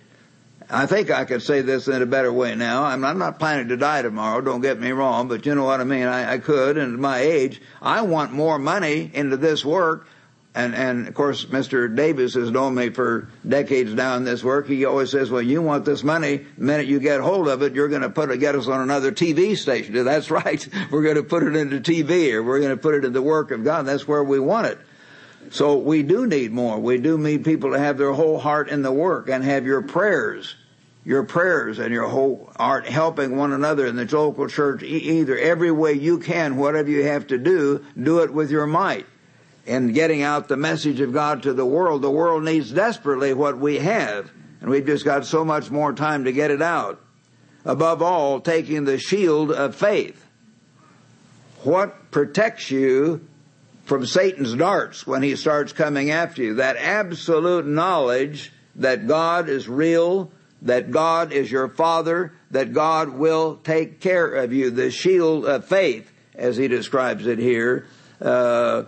[0.71, 2.85] I think I could say this in a better way now.
[2.85, 5.85] I'm, not planning to die tomorrow, don't get me wrong, but you know what I
[5.85, 6.07] mean.
[6.07, 10.07] I, I could, and at my age, I want more money into this work
[10.55, 11.95] and and of course Mr.
[11.95, 14.67] Davis has known me for decades now in this work.
[14.67, 16.39] He always says, "Well, you want this money.
[16.59, 18.81] The minute you get hold of it, you're going to put it, get us on
[18.81, 20.67] another TV station." That's right.
[20.91, 23.23] We're going to put it into TV, or we're going to put it in the
[23.23, 23.87] work of God.
[23.87, 24.79] That's where we want it.
[25.51, 26.79] So we do need more.
[26.79, 29.83] We do need people to have their whole heart in the work and have your
[29.83, 30.55] prayers,
[31.05, 34.83] your prayers and your whole heart helping one another in the local church.
[34.83, 39.07] Either every way you can, whatever you have to do, do it with your might
[39.67, 42.03] in getting out the message of God to the world.
[42.03, 46.25] The world needs desperately what we have, and we've just got so much more time
[46.25, 47.01] to get it out.
[47.65, 50.27] Above all, taking the shield of faith.
[51.63, 53.27] What protects you
[53.85, 56.55] from Satan's darts when he starts coming after you?
[56.55, 60.33] That absolute knowledge that God is real,
[60.63, 64.71] that God is your Father, that God will take care of you.
[64.71, 67.87] The shield of faith, as he describes it here.
[68.21, 68.85] Uh,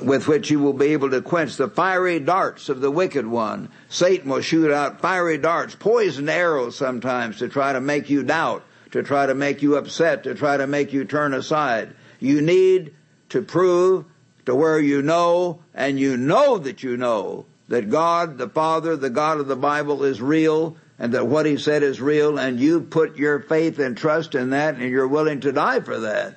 [0.00, 3.68] with which you will be able to quench the fiery darts of the wicked one.
[3.88, 8.62] Satan will shoot out fiery darts, poisoned arrows sometimes to try to make you doubt,
[8.92, 11.94] to try to make you upset, to try to make you turn aside.
[12.20, 12.94] You need
[13.30, 14.04] to prove
[14.46, 19.10] to where you know, and you know that you know, that God, the Father, the
[19.10, 22.80] God of the Bible is real, and that what He said is real, and you
[22.82, 26.34] put your faith and trust in that, and you're willing to die for that.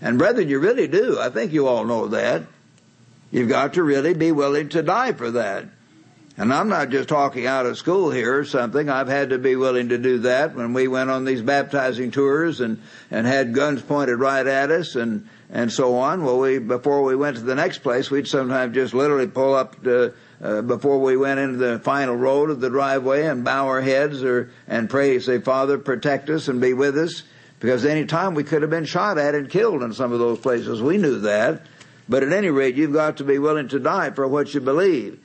[0.00, 1.18] And brethren, you really do.
[1.18, 2.42] I think you all know that.
[3.30, 5.66] You've got to really be willing to die for that.
[6.38, 8.90] And I'm not just talking out of school here or something.
[8.90, 12.60] I've had to be willing to do that when we went on these baptizing tours
[12.60, 16.22] and, and had guns pointed right at us and, and so on.
[16.24, 19.82] Well, we, before we went to the next place, we'd sometimes just literally pull up
[19.84, 23.80] to, uh, before we went into the final road of the driveway and bow our
[23.80, 27.22] heads or, and pray, say, Father, protect us and be with us
[27.60, 30.38] because any time we could have been shot at and killed in some of those
[30.38, 30.82] places.
[30.82, 31.62] We knew that.
[32.08, 35.18] But at any rate, you've got to be willing to die for what you believe.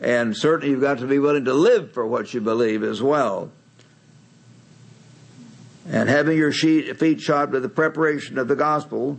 [0.00, 3.50] And certainly you've got to be willing to live for what you believe as well.
[5.90, 9.18] And having your feet shod with the preparation of the gospel,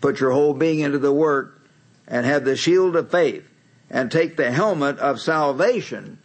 [0.00, 1.60] put your whole being into the work,
[2.08, 3.46] and have the shield of faith,
[3.90, 6.18] and take the helmet of salvation.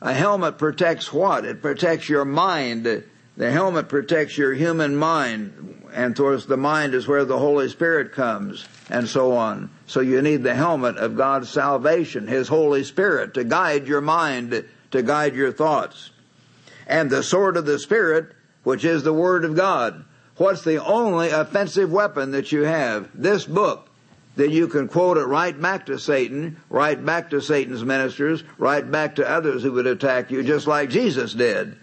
[0.00, 1.44] A helmet protects what?
[1.44, 2.84] It protects your mind
[3.36, 8.12] the helmet protects your human mind, and towards the mind is where the Holy Spirit
[8.12, 9.70] comes, and so on.
[9.86, 14.64] So you need the helmet of God's salvation, His Holy Spirit, to guide your mind,
[14.92, 16.10] to guide your thoughts.
[16.86, 18.32] And the sword of the Spirit,
[18.62, 20.04] which is the Word of God.
[20.36, 23.08] What's the only offensive weapon that you have?
[23.14, 23.88] This book.
[24.36, 28.88] Then you can quote it right back to Satan, right back to Satan's ministers, right
[28.88, 31.76] back to others who would attack you, just like Jesus did.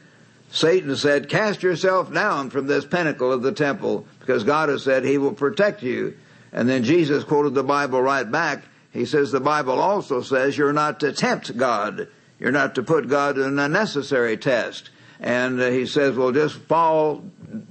[0.52, 5.04] Satan said, cast yourself down from this pinnacle of the temple because God has said
[5.04, 6.18] he will protect you.
[6.52, 8.64] And then Jesus quoted the Bible right back.
[8.91, 12.10] He says the Bible also says you're not to tempt God.
[12.38, 14.89] You're not to put God in a necessary test.
[15.22, 17.24] And uh, he says, well, just fall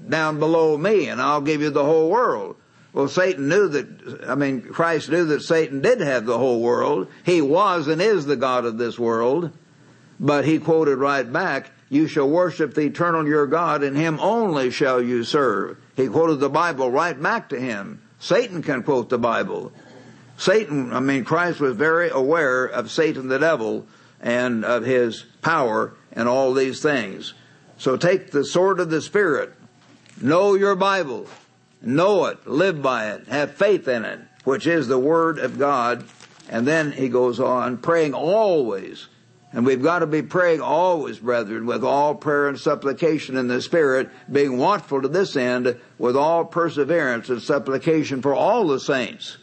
[0.09, 2.57] down below me and I'll give you the whole world.
[2.95, 7.09] Well, Satan knew that, I mean, Christ knew that Satan did have the whole world.
[7.24, 9.51] He was and is the God of this world.
[10.19, 14.71] But he quoted right back, you shall worship the eternal your God, and him only
[14.71, 15.77] shall you serve.
[15.97, 18.01] He quoted the Bible right back to him.
[18.21, 19.73] Satan can quote the Bible.
[20.37, 23.87] Satan, I mean, Christ was very aware of Satan the devil
[24.21, 27.35] and of his power and all these things.
[27.77, 29.53] So take the sword of the Spirit.
[30.21, 31.27] Know your Bible.
[31.83, 32.47] Know it.
[32.47, 33.27] Live by it.
[33.27, 36.05] Have faith in it, which is the Word of God.
[36.49, 39.09] And then he goes on, praying always
[39.52, 43.60] and we've got to be praying always, brethren, with all prayer and supplication in the
[43.60, 49.39] Spirit, being watchful to this end with all perseverance and supplication for all the saints.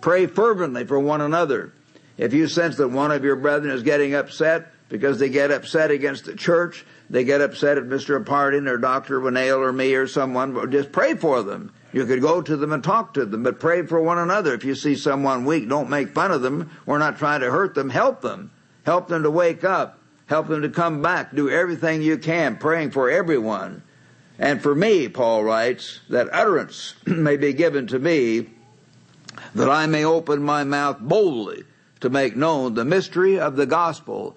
[0.00, 1.72] Pray fervently for one another.
[2.16, 5.90] If you sense that one of your brethren is getting upset because they get upset
[5.90, 8.26] against the church, they get upset at Mr.
[8.26, 9.20] Harding or Dr.
[9.20, 11.72] Winnail or me or someone, just pray for them.
[11.92, 14.54] You could go to them and talk to them, but pray for one another.
[14.54, 16.70] If you see someone weak, don't make fun of them.
[16.86, 17.90] We're not trying to hurt them.
[17.90, 18.50] Help them.
[18.84, 19.98] Help them to wake up.
[20.26, 21.34] Help them to come back.
[21.34, 23.82] Do everything you can, praying for everyone.
[24.38, 28.48] And for me, Paul writes, that utterance may be given to me
[29.54, 31.64] that I may open my mouth boldly
[32.00, 34.36] to make known the mystery of the gospel,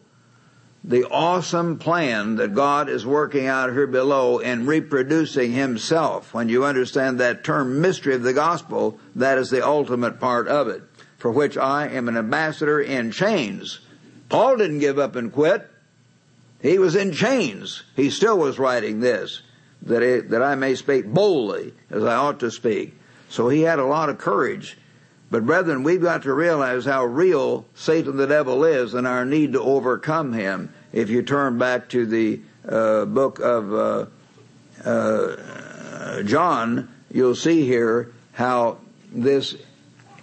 [0.84, 6.34] the awesome plan that God is working out here below in reproducing himself.
[6.34, 10.67] When you understand that term mystery of the gospel, that is the ultimate part of
[10.67, 10.84] it,
[11.17, 13.80] for which I am an ambassador in chains.
[14.30, 15.69] Paul didn't give up and quit.
[16.61, 17.84] He was in chains.
[17.95, 19.41] He still was writing this,
[19.84, 22.95] that, it, that I may speak boldly as I ought to speak.
[23.30, 24.77] So he had a lot of courage
[25.31, 29.53] but brethren, we've got to realize how real Satan the devil is and our need
[29.53, 30.73] to overcome him.
[30.93, 34.06] If you turn back to the uh, book of uh,
[34.88, 38.77] uh, John, you'll see here how
[39.11, 39.56] this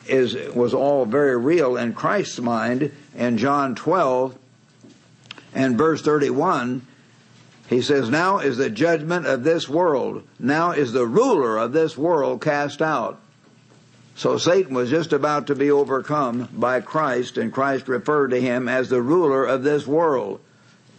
[0.07, 2.93] is was all very real in Christ's mind.
[3.15, 4.37] In John 12
[5.55, 6.87] and verse 31,
[7.69, 10.23] he says, Now is the judgment of this world.
[10.39, 13.19] Now is the ruler of this world cast out.
[14.15, 18.69] So Satan was just about to be overcome by Christ, and Christ referred to him
[18.69, 20.41] as the ruler of this world.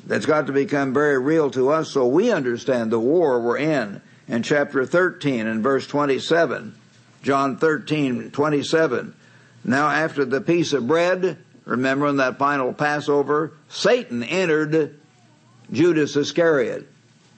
[0.06, 4.02] That's got to become very real to us so we understand the war we're in.
[4.27, 6.76] In chapter 13 and verse 27,
[7.22, 9.15] John 13, 27.
[9.64, 14.99] Now after the piece of bread, remember in that final Passover, Satan entered
[15.72, 16.88] Judas Iscariot.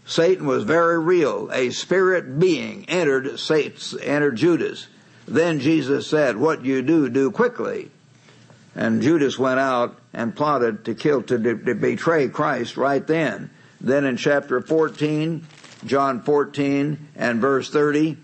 [0.06, 1.50] Satan was very real.
[1.52, 4.88] A spirit being entered, Satan, entered Judas.
[5.28, 7.90] Then Jesus said, what you do, do quickly.
[8.76, 13.50] And Judas went out and plotted to kill, to, to betray Christ right then.
[13.82, 15.46] Then in chapter 14,
[15.86, 18.18] John 14 and verse 30,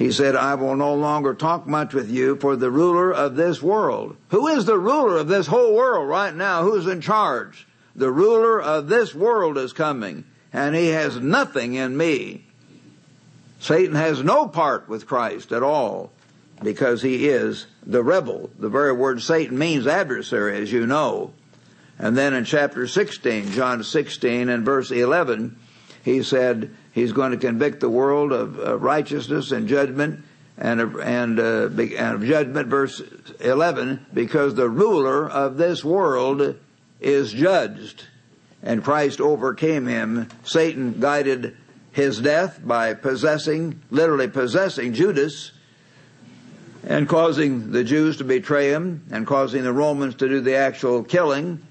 [0.00, 3.60] he said, I will no longer talk much with you for the ruler of this
[3.60, 4.16] world.
[4.30, 6.62] Who is the ruler of this whole world right now?
[6.62, 7.68] Who's in charge?
[7.94, 10.24] The ruler of this world is coming
[10.54, 12.46] and he has nothing in me.
[13.58, 16.12] Satan has no part with Christ at all
[16.62, 18.48] because he is the rebel.
[18.58, 21.34] The very word Satan means adversary, as you know.
[21.98, 25.58] And then in chapter 16, John 16 and verse 11,
[26.02, 30.24] he said he's going to convict the world of uh, righteousness and judgment
[30.58, 33.00] and of, and, uh, and of judgment, verse
[33.40, 36.56] 11, because the ruler of this world
[37.00, 38.06] is judged.
[38.62, 40.28] And Christ overcame him.
[40.44, 41.56] Satan guided
[41.92, 45.52] his death by possessing, literally possessing Judas
[46.86, 51.02] and causing the Jews to betray him and causing the Romans to do the actual
[51.02, 51.66] killing.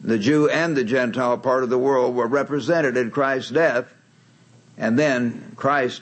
[0.00, 3.92] The Jew and the Gentile part of the world were represented in Christ's death.
[4.78, 6.00] And then Christ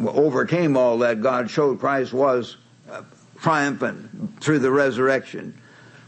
[0.00, 1.20] overcame all that.
[1.20, 2.56] God showed Christ was
[2.90, 3.02] uh,
[3.40, 5.60] triumphant through the resurrection.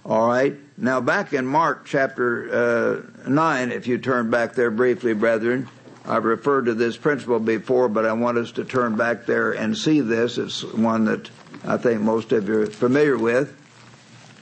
[0.04, 0.56] All right.
[0.76, 5.68] Now back in Mark chapter uh, 9, if you turn back there briefly, brethren,
[6.06, 9.76] I've referred to this principle before, but I want us to turn back there and
[9.76, 10.38] see this.
[10.38, 11.28] It's one that
[11.66, 13.54] I think most of you are familiar with.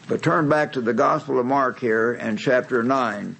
[0.07, 3.35] But turn back to the Gospel of Mark here in chapter 9.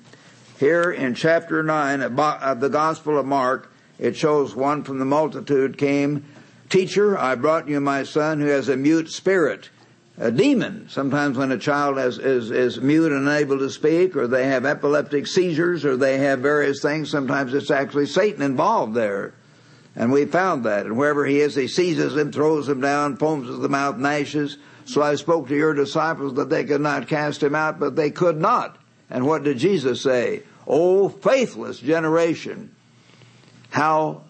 [0.59, 5.77] Here in chapter 9 of the Gospel of Mark, it shows one from the multitude
[5.77, 6.25] came,
[6.69, 9.71] Teacher, I brought you my son who has a mute spirit
[10.19, 10.89] a demon.
[10.89, 14.65] Sometimes when a child has, is, is mute and unable to speak, or they have
[14.65, 19.35] epileptic seizures, or they have various things, sometimes it's actually Satan involved there.
[19.95, 20.87] And we found that.
[20.87, 24.59] And wherever he is, he seizes him, throws him down, foams at the mouth, gnashes.
[24.85, 28.11] So I spoke to your disciples that they could not cast him out, but they
[28.11, 28.79] could not.
[29.11, 30.43] And what did Jesus say?
[30.67, 32.75] O faithless generation,
[33.71, 34.23] how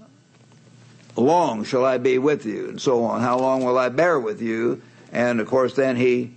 [1.16, 2.68] long shall I be with you?
[2.68, 3.22] And so on.
[3.22, 4.82] How long will I bear with you?
[5.12, 6.34] And of course, then he,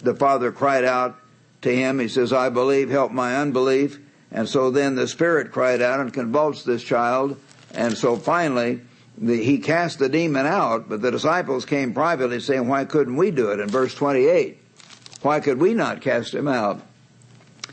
[0.00, 1.18] the father cried out
[1.62, 1.98] to him.
[1.98, 3.98] He says, I believe, help my unbelief.
[4.30, 7.38] And so then the spirit cried out and convulsed this child.
[7.74, 8.80] And so finally,
[9.18, 13.30] the, he cast the demon out, but the disciples came privately saying, why couldn't we
[13.30, 13.60] do it?
[13.60, 14.58] In verse 28,
[15.20, 16.80] why could we not cast him out?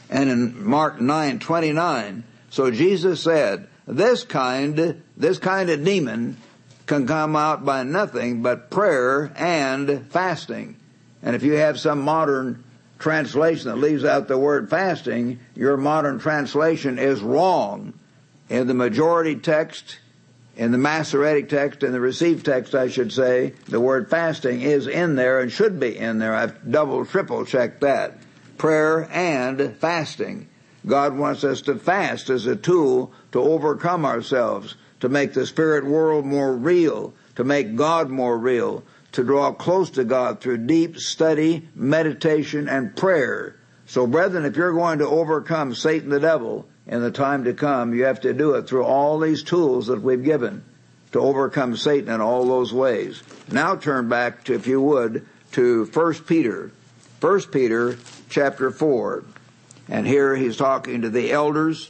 [0.10, 6.38] And in Mark 9, 29, so Jesus said, this kind, this kind of demon
[6.86, 10.76] can come out by nothing but prayer and fasting.
[11.22, 12.64] And if you have some modern
[12.98, 17.94] translation that leaves out the word fasting, your modern translation is wrong.
[18.50, 20.00] In the majority text,
[20.56, 24.88] in the Masoretic text, in the received text, I should say, the word fasting is
[24.88, 26.36] in there and should be in there.
[26.36, 28.18] I've double, triple checked that.
[28.60, 30.50] Prayer and fasting.
[30.86, 35.86] God wants us to fast as a tool to overcome ourselves to make the spirit
[35.86, 38.84] world more real, to make God more real,
[39.14, 43.56] to draw close to God through deep study, meditation, and prayer.
[43.86, 47.94] So brethren, if you're going to overcome Satan the devil in the time to come,
[47.94, 50.64] you have to do it through all these tools that we've given
[51.14, 53.24] to overcome Satan in all those ways.
[53.52, 56.72] Now turn back to, if you would, to 1 Peter.
[57.22, 57.98] 1 Peter
[58.30, 59.24] chapter 4.
[59.90, 61.90] And here he's talking to the elders,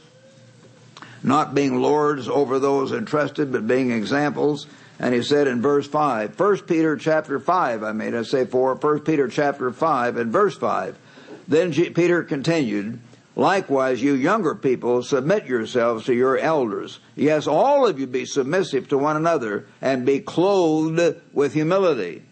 [1.22, 4.66] not being lords over those entrusted, but being examples.
[4.98, 8.74] And he said in verse 5, 1 Peter chapter 5, I made I say 4,
[8.74, 10.98] 1 Peter chapter 5 and verse 5.
[11.46, 13.00] Then Peter continued,
[13.36, 17.00] Likewise, you younger people, submit yourselves to your elders.
[17.16, 22.22] Yes, all of you be submissive to one another and be clothed with humility.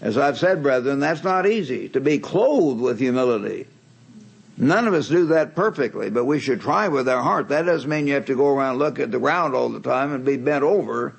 [0.00, 3.66] As I've said, brethren, that's not easy, to be clothed with humility.
[4.56, 7.48] None of us do that perfectly, but we should try with our heart.
[7.48, 10.12] That doesn't mean you have to go around look at the ground all the time
[10.12, 11.14] and be bent over.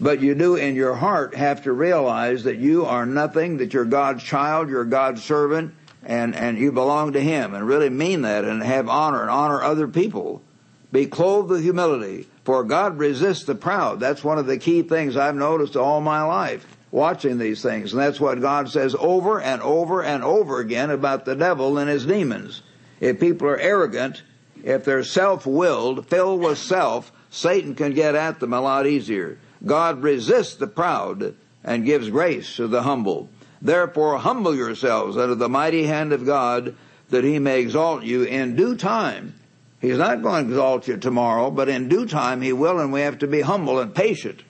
[0.00, 3.84] But you do in your heart have to realize that you are nothing, that you're
[3.84, 8.44] God's child, you're God's servant, and, and you belong to Him, and really mean that
[8.44, 10.42] and have honor and honor other people.
[10.90, 14.00] Be clothed with humility, for God resists the proud.
[14.00, 17.92] That's one of the key things I've noticed all my life watching these things.
[17.92, 21.90] And that's what God says over and over and over again about the devil and
[21.90, 22.62] his demons.
[23.00, 24.22] If people are arrogant,
[24.62, 29.38] if they're self-willed, filled with self, Satan can get at them a lot easier.
[29.64, 33.28] God resists the proud and gives grace to the humble.
[33.60, 36.76] Therefore humble yourselves under the mighty hand of God
[37.08, 39.34] that he may exalt you in due time.
[39.80, 43.00] He's not going to exalt you tomorrow, but in due time he will, and we
[43.00, 44.42] have to be humble and patient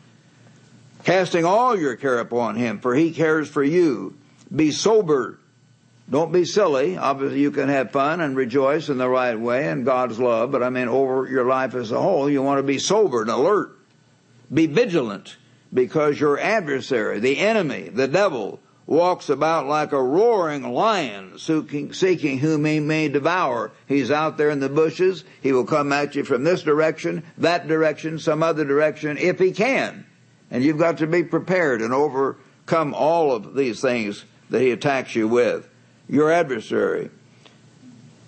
[1.05, 4.17] casting all your care upon him, for he cares for you.
[4.55, 5.39] Be sober.
[6.11, 6.97] Don't be silly.
[6.97, 10.63] Obviously, you can have fun and rejoice in the right way and God's love, but
[10.63, 13.79] I mean, over your life as a whole, you want to be sober and alert.
[14.53, 15.37] Be vigilant,
[15.73, 22.65] because your adversary, the enemy, the devil, walks about like a roaring lion, seeking, whom
[22.67, 23.71] he may devour.
[23.87, 25.25] He's out there in the bushes.
[25.41, 29.53] He will come at you from this direction, that direction, some other direction, if he
[29.53, 30.05] can.
[30.53, 35.17] And you've got to be prepared and overcome all of these things that he attacks
[35.17, 35.67] you with.
[36.09, 37.11] Your adversary,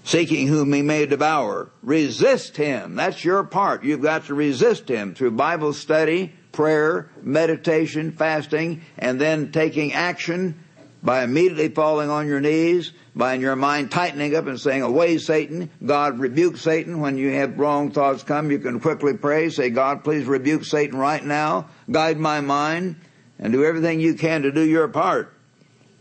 [0.05, 1.68] seeking whom he may devour.
[1.82, 2.96] Resist him.
[2.96, 3.84] That's your part.
[3.84, 10.59] You've got to resist him through Bible study, prayer, meditation, fasting, and then taking action
[11.02, 15.18] by immediately falling on your knees, by in your mind tightening up and saying, away
[15.18, 17.01] Satan, God rebuke Satan.
[17.01, 20.98] When you have wrong thoughts come, you can quickly pray, say, God please rebuke Satan
[20.98, 22.97] right now, guide my mind,
[23.39, 25.35] and do everything you can to do your part.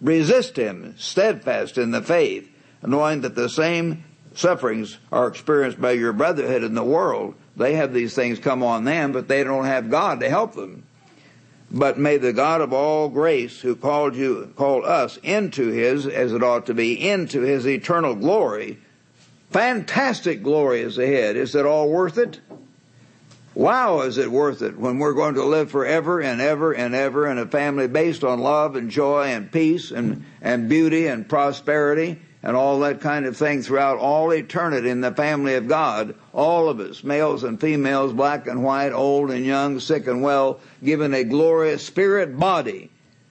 [0.02, 2.50] Resist him, steadfast in the faith,
[2.86, 4.04] knowing that the same
[4.36, 7.36] sufferings are experienced by your brotherhood in the world.
[7.56, 10.84] They have these things come on them, but they don't have God to help them.
[11.72, 16.34] But may the God of all grace who called you, called us into his, as
[16.34, 18.78] it ought to be, into his eternal glory,
[19.50, 21.36] fantastic glory is ahead.
[21.36, 22.40] Is it all worth it?
[23.56, 27.28] Wow, is it worth it when we're going to live forever and ever and ever
[27.28, 32.20] in a family based on love and joy and peace and, and beauty and prosperity
[32.42, 36.16] and all that kind of thing throughout all eternity in the family of God.
[36.34, 40.60] All of us, males and females, black and white, old and young, sick and well,
[40.84, 42.90] given a glorious spirit body,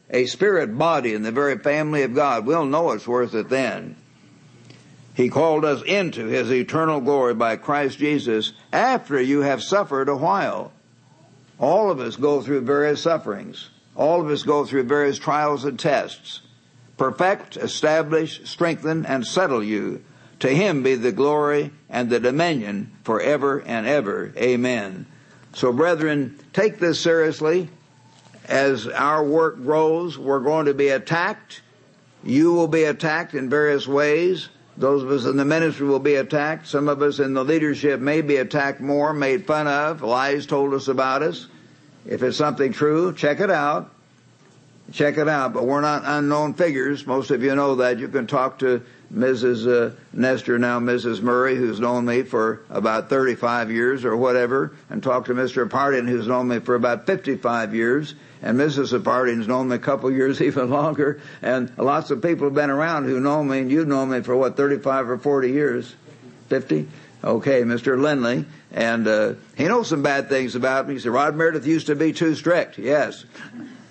[0.09, 2.47] a spirit body in the very family of God.
[2.47, 3.97] We'll know it's worth it then.
[5.15, 10.17] He called us into His eternal glory by Christ Jesus after you have suffered a
[10.17, 10.73] while.
[11.59, 13.69] All of us go through various sufferings.
[13.95, 16.41] All of us go through various trials and tests
[17.03, 20.01] perfect, establish, strengthen, and settle you.
[20.39, 24.33] To him be the glory and the dominion forever and ever.
[24.37, 25.07] Amen.
[25.53, 27.71] So brethren, take this seriously.
[28.49, 31.63] As our work grows, we're going to be attacked.
[32.23, 34.49] You will be attacked in various ways.
[34.77, 36.67] Those of us in the ministry will be attacked.
[36.67, 40.73] Some of us in the leadership may be attacked more, made fun of, lies told
[40.75, 41.47] us about us.
[42.07, 43.91] If it's something true, check it out
[44.93, 45.53] check it out.
[45.53, 47.07] But we're not unknown figures.
[47.07, 47.99] Most of you know that.
[47.99, 48.83] You can talk to
[49.13, 49.67] Mrs.
[49.67, 51.21] Uh, Nestor, now Mrs.
[51.21, 55.69] Murray, who's known me for about 35 years or whatever, and talk to Mr.
[55.69, 59.03] Partin, who's known me for about 55 years, and Mrs.
[59.03, 63.05] Partin's known me a couple years even longer, and lots of people have been around
[63.05, 65.95] who know me, and you've known me for what, 35 or 40 years?
[66.49, 66.89] 50?
[67.25, 68.01] Okay, Mr.
[68.01, 70.95] Lindley, and uh, he knows some bad things about me.
[70.95, 72.79] He said, Rod Meredith used to be too strict.
[72.79, 73.25] Yes.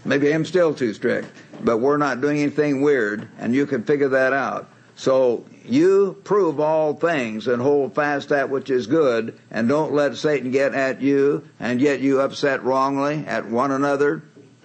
[0.04, 1.30] Maybe I'm still too strict,
[1.64, 4.68] but we're not doing anything weird, and you can figure that out.
[4.96, 10.18] So you prove all things and hold fast that which is good, and don't let
[10.18, 14.24] Satan get at you and get you upset wrongly at one another,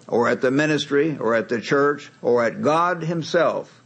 [0.08, 3.82] or at the ministry, or at the church, or at God Himself.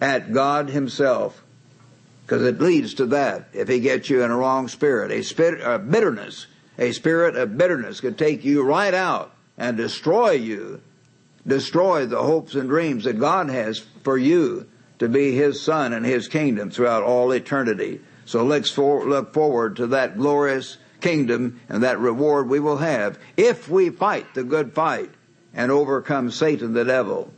[0.00, 1.44] At God Himself.
[2.24, 5.10] Because it leads to that if he gets you in a wrong spirit.
[5.10, 6.46] A spirit of bitterness,
[6.78, 10.80] a spirit of bitterness could take you right out and destroy you,
[11.46, 14.66] destroy the hopes and dreams that God has for you
[15.00, 18.00] to be his son and his kingdom throughout all eternity.
[18.24, 23.18] So let's for, look forward to that glorious kingdom and that reward we will have
[23.36, 25.10] if we fight the good fight
[25.54, 27.32] and overcome Satan the devil.